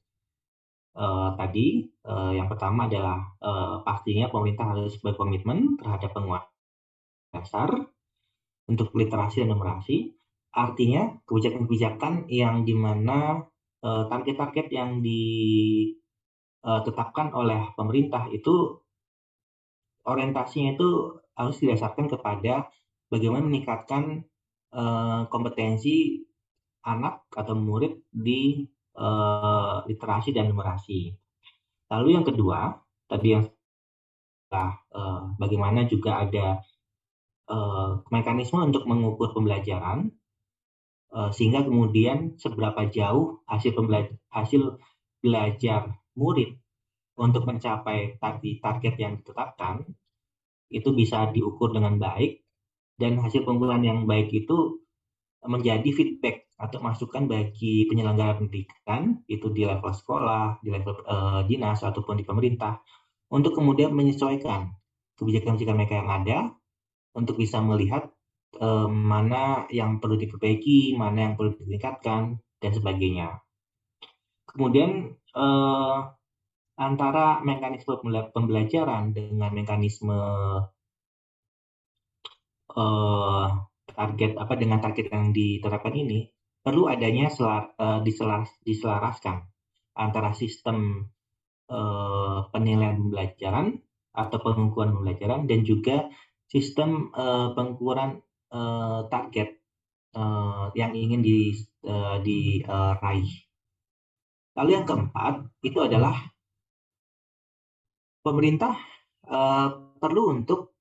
Uh, 0.97 1.29
tadi 1.38 1.86
uh, 2.10 2.33
yang 2.33 2.49
pertama 2.49 2.89
adalah 2.89 3.21
uh, 3.38 3.86
pastinya 3.86 4.33
pemerintah 4.33 4.73
harus 4.73 4.97
berkomitmen 4.97 5.77
terhadap 5.77 6.10
penguatan 6.10 6.49
dasar 7.29 7.69
untuk 8.65 8.89
literasi 8.97 9.45
dan 9.45 9.53
numerasi. 9.53 10.17
Artinya 10.57 11.21
kebijakan-kebijakan 11.29 12.25
yang 12.33 12.65
di 12.65 12.73
mana 12.73 13.45
target-target 13.86 14.73
uh, 14.73 14.73
yang 14.73 15.05
ditetapkan 16.65 17.29
oleh 17.29 17.62
pemerintah 17.77 18.25
itu 18.33 18.81
orientasinya 20.01 20.73
itu 20.73 21.13
harus 21.38 21.62
didasarkan 21.62 22.10
kepada 22.10 22.73
bagaimana 23.13 23.45
meningkatkan 23.45 24.25
uh, 24.73 25.29
kompetensi 25.29 26.25
anak 26.88 27.28
atau 27.36 27.54
murid 27.54 28.08
di 28.08 28.63
uh, 28.95 29.84
literasi 29.84 30.32
dan 30.32 30.47
numerasi. 30.47 31.12
Lalu 31.91 32.08
yang 32.15 32.23
kedua, 32.23 32.80
tadi 33.12 33.36
yang 33.36 33.43
uh, 34.52 35.36
bagaimana 35.36 35.84
juga 35.84 36.23
ada 36.23 36.63
uh, 37.52 38.04
mekanisme 38.12 38.63
untuk 38.63 38.88
mengukur 38.88 39.36
pembelajaran 39.36 40.12
uh, 41.12 41.32
sehingga 41.32 41.67
kemudian 41.67 42.39
seberapa 42.39 42.88
jauh 42.88 43.43
hasil 43.47 43.76
pembelajar 43.76 44.15
hasil 44.32 44.80
belajar 45.19 46.00
murid 46.15 46.56
untuk 47.17 47.43
mencapai 47.50 48.21
target 48.21 48.95
yang 49.02 49.19
ditetapkan 49.19 49.84
itu 50.69 50.91
bisa 50.93 51.32
diukur 51.32 51.73
dengan 51.73 51.97
baik 51.97 52.43
dan 53.00 53.17
hasil 53.23 53.47
pengukuran 53.47 53.82
yang 53.82 54.00
baik 54.04 54.30
itu 54.34 54.84
menjadi 55.45 55.89
feedback 55.95 56.46
atau 56.57 56.81
masukan 56.81 57.29
bagi 57.29 57.85
penyelenggara 57.85 58.41
pendidikan 58.41 59.21
itu 59.29 59.53
di 59.53 59.61
level 59.61 59.93
sekolah, 59.93 60.57
di 60.65 60.73
level 60.73 61.05
uh, 61.05 61.41
dinas 61.45 61.85
ataupun 61.85 62.17
di 62.17 62.25
pemerintah 62.25 62.81
untuk 63.29 63.53
kemudian 63.53 63.93
menyesuaikan 63.93 64.73
kebijakan-kebijakan 65.21 65.77
mereka 65.77 65.95
yang 66.01 66.09
ada 66.09 66.37
untuk 67.13 67.37
bisa 67.37 67.61
melihat 67.61 68.09
uh, 68.57 68.89
mana 68.89 69.69
yang 69.69 70.01
perlu 70.01 70.17
diperbaiki, 70.17 70.97
mana 70.97 71.29
yang 71.29 71.33
perlu 71.37 71.53
ditingkatkan 71.61 72.41
dan 72.57 72.71
sebagainya. 72.73 73.37
Kemudian 74.49 75.13
uh, 75.37 76.09
antara 76.77 77.41
mekanisme 77.45 78.01
pembelajaran 78.33 79.13
dengan 79.13 79.53
mekanisme 79.53 80.17
target 83.97 84.37
apa 84.37 84.53
dengan 84.53 84.77
target 84.77 85.09
yang 85.09 85.33
diterapkan 85.33 85.97
ini 85.97 86.29
perlu 86.67 86.91
adanya 86.91 87.32
selar, 87.32 87.71
uh, 87.80 88.03
diselar, 88.03 88.43
diselaraskan 88.67 89.47
antara 89.95 90.36
sistem 90.36 91.08
uh, 91.71 92.51
penilaian 92.51 92.99
pembelajaran 92.99 93.80
atau 94.12 94.38
pengukuran 94.43 94.91
pembelajaran 94.99 95.47
dan 95.47 95.63
juga 95.63 96.12
sistem 96.51 97.08
uh, 97.15 97.56
pengukuran 97.56 98.19
uh, 98.51 99.08
target 99.08 99.63
uh, 100.12 100.75
yang 100.75 100.91
ingin 100.91 101.23
di, 101.23 101.56
uh, 101.88 102.19
diraih. 102.19 103.32
Lalu 104.60 104.69
yang 104.75 104.84
keempat 104.84 105.47
itu 105.63 105.80
adalah 105.80 106.19
pemerintah 108.27 108.75
uh, 109.23 109.95
perlu 110.03 110.36
untuk 110.36 110.75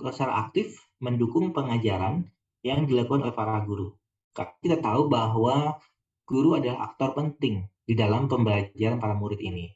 secara 0.00 0.48
aktif 0.48 0.72
mendukung 1.04 1.52
pengajaran 1.52 2.32
yang 2.64 2.88
dilakukan 2.88 3.28
oleh 3.28 3.36
para 3.36 3.60
guru. 3.68 3.92
Kita 4.32 4.80
tahu 4.80 5.12
bahwa 5.12 5.76
guru 6.24 6.56
adalah 6.56 6.92
aktor 6.92 7.12
penting 7.12 7.68
di 7.84 7.92
dalam 7.92 8.30
pembelajaran 8.30 8.96
para 8.96 9.12
murid 9.12 9.40
ini. 9.44 9.68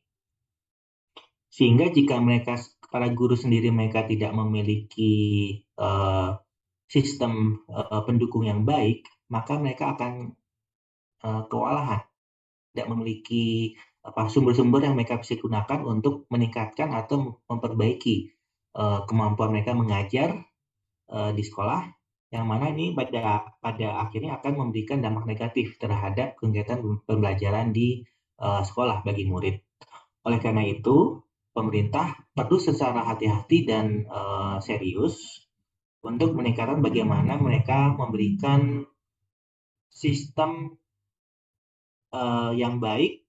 Sehingga 1.52 1.92
jika 1.92 2.20
mereka 2.20 2.56
para 2.88 3.12
guru 3.12 3.36
sendiri 3.36 3.72
mereka 3.72 4.04
tidak 4.04 4.32
memiliki 4.32 5.52
uh, 5.76 6.36
sistem 6.88 7.64
uh, 7.68 8.04
pendukung 8.04 8.44
yang 8.44 8.64
baik, 8.64 9.04
maka 9.32 9.58
mereka 9.58 9.96
akan 9.96 10.36
uh, 11.24 11.42
kewalahan, 11.50 12.04
tidak 12.72 12.86
memiliki 12.92 13.74
sumber-sumber 14.06 14.86
yang 14.86 14.94
mereka 14.94 15.18
bisa 15.18 15.34
gunakan 15.34 15.82
untuk 15.82 16.30
meningkatkan 16.30 16.94
atau 16.94 17.42
memperbaiki 17.50 18.30
uh, 18.78 19.02
kemampuan 19.08 19.50
mereka 19.50 19.74
mengajar 19.74 20.46
uh, 21.10 21.34
di 21.34 21.42
sekolah 21.42 21.95
yang 22.34 22.46
mana 22.50 22.74
ini 22.74 22.90
pada 22.92 23.54
pada 23.62 23.88
akhirnya 24.02 24.42
akan 24.42 24.52
memberikan 24.66 24.98
dampak 24.98 25.30
negatif 25.30 25.78
terhadap 25.78 26.34
kegiatan 26.34 26.82
pembelajaran 27.06 27.70
di 27.70 28.02
uh, 28.42 28.66
sekolah 28.66 29.06
bagi 29.06 29.30
murid. 29.30 29.62
Oleh 30.26 30.42
karena 30.42 30.66
itu, 30.66 31.22
pemerintah 31.54 32.18
perlu 32.34 32.58
secara 32.58 33.06
hati-hati 33.06 33.58
dan 33.62 34.10
uh, 34.10 34.58
serius 34.58 35.46
untuk 36.02 36.34
meningkatkan 36.34 36.82
bagaimana 36.82 37.38
mereka 37.38 37.94
memberikan 37.94 38.82
sistem 39.90 40.76
uh, 42.10 42.52
yang 42.52 42.82
baik 42.82 43.24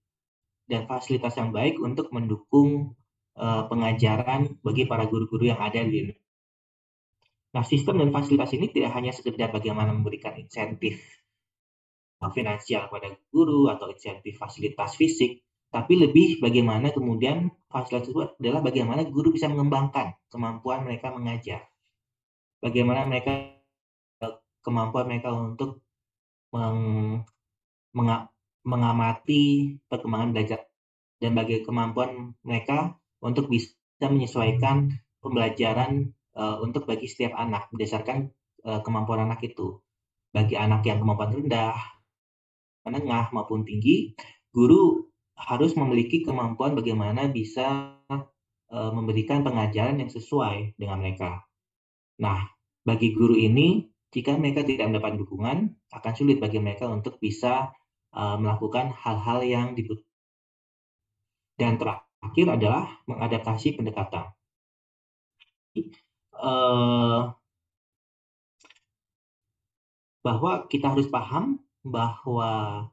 dan 0.68 0.84
fasilitas 0.90 1.38
yang 1.40 1.56
baik 1.56 1.80
untuk 1.80 2.12
mendukung 2.12 2.98
uh, 3.40 3.64
pengajaran 3.72 4.60
bagi 4.66 4.84
para 4.84 5.08
guru-guru 5.08 5.54
yang 5.54 5.62
ada 5.62 5.80
di. 5.86 6.12
Nah, 7.58 7.66
sistem 7.66 7.98
dan 7.98 8.14
fasilitas 8.14 8.54
ini 8.54 8.70
tidak 8.70 8.94
hanya 8.94 9.10
sekedar 9.10 9.50
bagaimana 9.50 9.90
memberikan 9.90 10.38
insentif 10.38 11.02
finansial 12.30 12.86
kepada 12.86 13.18
guru 13.34 13.66
atau 13.74 13.90
insentif 13.90 14.38
fasilitas 14.38 14.94
fisik, 14.94 15.42
tapi 15.74 15.98
lebih 15.98 16.38
bagaimana 16.38 16.94
kemudian 16.94 17.50
fasilitas 17.66 18.14
itu 18.14 18.22
adalah 18.38 18.62
bagaimana 18.62 19.02
guru 19.10 19.34
bisa 19.34 19.50
mengembangkan 19.50 20.14
kemampuan 20.30 20.86
mereka 20.86 21.10
mengajar. 21.10 21.66
Bagaimana 22.62 23.10
mereka 23.10 23.58
kemampuan 24.62 25.10
mereka 25.10 25.34
untuk 25.34 25.82
meng, 26.54 27.26
meng, 27.98 28.30
mengamati 28.62 29.74
perkembangan 29.90 30.30
belajar 30.30 30.62
dan 31.18 31.34
bagi 31.34 31.66
kemampuan 31.66 32.38
mereka 32.46 33.02
untuk 33.18 33.50
bisa 33.50 33.74
menyesuaikan 34.06 34.94
pembelajaran 35.26 36.14
uh, 36.38 36.62
untuk 36.62 36.86
bagi 36.86 37.10
setiap 37.10 37.34
anak 37.34 37.68
berdasarkan 37.74 38.30
uh, 38.70 38.80
kemampuan 38.86 39.26
anak 39.26 39.42
itu. 39.44 39.82
Bagi 40.30 40.54
anak 40.54 40.86
yang 40.86 41.02
kemampuan 41.02 41.34
rendah, 41.34 41.76
menengah 42.86 43.34
maupun 43.34 43.66
tinggi, 43.66 44.14
guru 44.54 45.10
harus 45.38 45.74
memiliki 45.74 46.22
kemampuan 46.22 46.78
bagaimana 46.78 47.26
bisa 47.30 47.98
uh, 48.70 48.92
memberikan 48.94 49.42
pengajaran 49.42 49.98
yang 49.98 50.12
sesuai 50.14 50.78
dengan 50.78 51.02
mereka. 51.02 51.46
Nah, 52.22 52.50
bagi 52.86 53.14
guru 53.14 53.38
ini, 53.38 53.90
jika 54.14 54.38
mereka 54.40 54.64
tidak 54.64 54.90
mendapat 54.94 55.20
dukungan, 55.20 55.58
akan 55.94 56.14
sulit 56.16 56.40
bagi 56.40 56.58
mereka 56.58 56.88
untuk 56.90 57.20
bisa 57.22 57.74
uh, 58.16 58.38
melakukan 58.40 58.94
hal-hal 58.96 59.44
yang 59.44 59.68
dibutuhkan. 59.76 60.06
Dan 61.58 61.82
terakhir 61.82 62.48
adalah 62.54 63.02
mengadaptasi 63.10 63.78
pendekatan. 63.78 64.30
Uh, 66.38 67.34
bahwa 70.28 70.68
kita 70.68 70.92
harus 70.92 71.08
paham 71.08 71.64
bahwa 71.88 72.84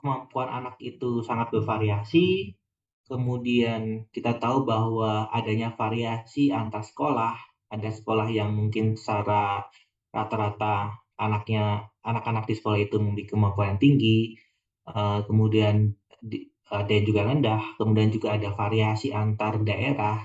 kemampuan 0.00 0.48
anak 0.48 0.80
itu 0.80 1.20
sangat 1.20 1.52
bervariasi. 1.52 2.56
Kemudian 3.04 4.08
kita 4.14 4.40
tahu 4.40 4.64
bahwa 4.64 5.28
adanya 5.28 5.76
variasi 5.76 6.48
antar 6.54 6.80
sekolah. 6.80 7.36
Ada 7.70 7.92
sekolah 7.92 8.32
yang 8.32 8.56
mungkin 8.56 8.96
secara 8.96 9.68
rata-rata 10.10 11.04
anaknya 11.20 11.92
anak-anak 12.00 12.48
di 12.48 12.54
sekolah 12.56 12.80
itu 12.80 12.96
memiliki 12.96 13.36
kemampuan 13.36 13.76
yang 13.76 13.80
tinggi. 13.82 14.18
Uh, 14.88 15.22
kemudian 15.28 15.94
di, 16.18 16.48
ada 16.70 16.90
yang 16.90 17.04
juga 17.04 17.28
rendah. 17.28 17.62
Kemudian 17.76 18.08
juga 18.08 18.40
ada 18.40 18.48
variasi 18.56 19.12
antar 19.12 19.60
daerah. 19.60 20.24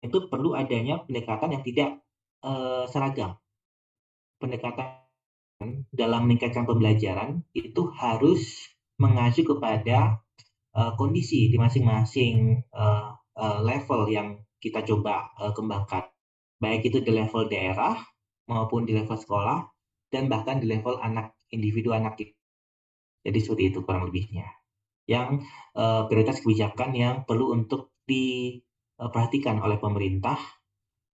Itu 0.00 0.28
perlu 0.32 0.56
adanya 0.56 1.04
pendekatan 1.04 1.56
yang 1.56 1.62
tidak 1.64 1.90
uh, 2.44 2.88
seragam. 2.88 3.36
Pendekatan 4.40 5.00
dalam 5.92 6.24
meningkatkan 6.24 6.64
pembelajaran 6.64 7.44
itu 7.52 7.92
harus 7.92 8.72
mengacu 8.96 9.44
kepada 9.44 10.24
uh, 10.72 10.92
kondisi 10.96 11.52
di 11.52 11.56
masing-masing 11.60 12.64
uh, 12.72 13.12
uh, 13.36 13.58
level 13.60 14.08
yang 14.08 14.40
kita 14.60 14.84
coba 14.84 15.32
uh, 15.40 15.52
kembangkan, 15.52 16.08
baik 16.60 16.88
itu 16.88 17.00
di 17.00 17.12
level 17.12 17.48
daerah 17.48 17.96
maupun 18.48 18.84
di 18.84 18.92
level 18.92 19.16
sekolah 19.16 19.68
dan 20.12 20.28
bahkan 20.28 20.60
di 20.60 20.68
level 20.68 21.00
anak 21.00 21.32
individu 21.48 21.96
anak 21.96 22.16
itu. 22.20 22.36
Jadi 23.24 23.38
seperti 23.40 23.62
itu 23.72 23.78
kurang 23.84 24.08
lebihnya. 24.08 24.48
Yang 25.08 25.44
uh, 25.76 26.08
prioritas 26.08 26.40
kebijakan 26.40 26.90
yang 26.96 27.14
perlu 27.24 27.52
untuk 27.52 27.92
diperhatikan 29.00 29.64
oleh 29.64 29.80
pemerintah 29.80 30.36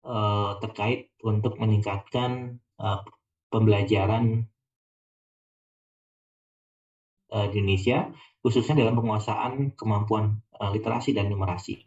uh, 0.01 0.57
terkait 0.57 1.13
untuk 1.21 1.61
meningkatkan 1.61 2.57
uh, 2.81 3.05
pembelajaran 3.53 4.49
di 7.35 7.57
Indonesia, 7.59 8.15
khususnya 8.39 8.79
dalam 8.79 8.95
penguasaan 8.95 9.75
kemampuan 9.75 10.39
literasi 10.55 11.11
dan 11.11 11.27
numerasi. 11.27 11.83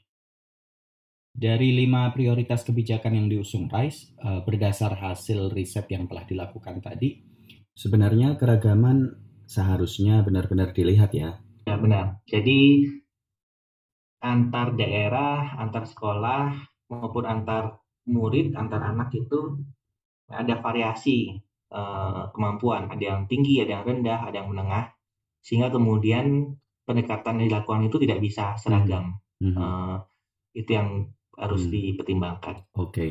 Dari 1.33 1.73
lima 1.73 2.13
prioritas 2.13 2.69
kebijakan 2.69 3.17
yang 3.17 3.33
diusung 3.33 3.65
RISE, 3.65 4.13
berdasar 4.45 4.93
hasil 5.01 5.49
riset 5.57 5.89
yang 5.89 6.05
telah 6.05 6.29
dilakukan 6.29 6.85
tadi, 6.85 7.25
sebenarnya 7.73 8.37
keragaman 8.37 9.09
seharusnya 9.49 10.21
benar-benar 10.21 10.77
dilihat 10.77 11.17
ya. 11.17 11.41
Ya 11.65 11.81
benar. 11.81 12.21
Jadi 12.29 12.85
antar 14.19 14.75
daerah, 14.75 15.55
antar 15.59 15.87
sekolah, 15.87 16.55
maupun 16.91 17.25
antar 17.29 17.79
murid, 18.09 18.57
antar 18.57 18.83
anak 18.83 19.15
itu 19.15 19.61
ada 20.29 20.61
variasi 20.61 21.39
uh, 21.73 22.33
kemampuan, 22.33 22.89
ada 22.93 23.01
yang 23.01 23.21
tinggi, 23.29 23.61
ada 23.63 23.81
yang 23.81 23.85
rendah, 23.85 24.21
ada 24.29 24.37
yang 24.43 24.51
menengah, 24.53 24.93
sehingga 25.41 25.73
kemudian 25.73 26.57
pendekatan 26.85 27.45
yang 27.45 27.49
dilakukan 27.53 27.89
itu 27.89 27.97
tidak 28.01 28.19
bisa 28.21 28.57
seragam. 28.57 29.21
Mm 29.39 29.55
-hmm. 29.55 29.57
uh, 29.57 29.97
itu 30.57 30.71
yang 30.75 31.09
harus 31.39 31.69
mm. 31.69 31.71
dipertimbangkan. 31.71 32.57
Oke, 32.75 32.91
okay. 32.91 33.11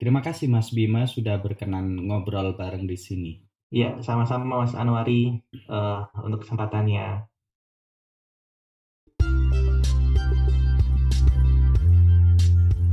terima 0.00 0.24
kasih 0.24 0.50
Mas 0.50 0.74
Bima 0.74 1.06
sudah 1.06 1.38
berkenan 1.38 2.08
ngobrol 2.08 2.58
bareng 2.58 2.88
di 2.88 2.98
sini. 2.98 3.32
Ya, 3.68 4.00
sama-sama 4.00 4.64
Mas 4.64 4.72
Anwari 4.72 5.44
uh, 5.68 6.08
untuk 6.24 6.42
kesempatannya. 6.42 7.28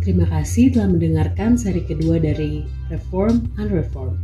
Terima 0.06 0.30
kasih 0.30 0.70
telah 0.70 0.94
mendengarkan 0.94 1.58
seri 1.58 1.82
kedua 1.82 2.22
dari 2.22 2.62
Reform 2.94 3.50
Unreformed. 3.58 4.22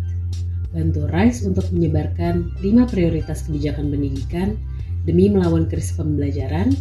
Bantu 0.69 1.09
RISE 1.09 1.49
untuk 1.49 1.65
menyebarkan 1.73 2.53
5 2.61 2.85
prioritas 2.93 3.49
kebijakan 3.49 3.89
pendidikan 3.89 4.61
demi 5.09 5.33
melawan 5.33 5.65
krisis 5.65 5.97
pembelajaran 5.97 6.77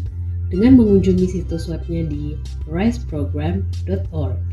dengan 0.53 0.77
mengunjungi 0.77 1.33
situs 1.33 1.73
webnya 1.73 2.13
di 2.13 2.37
riseprogram.org. 2.69 4.50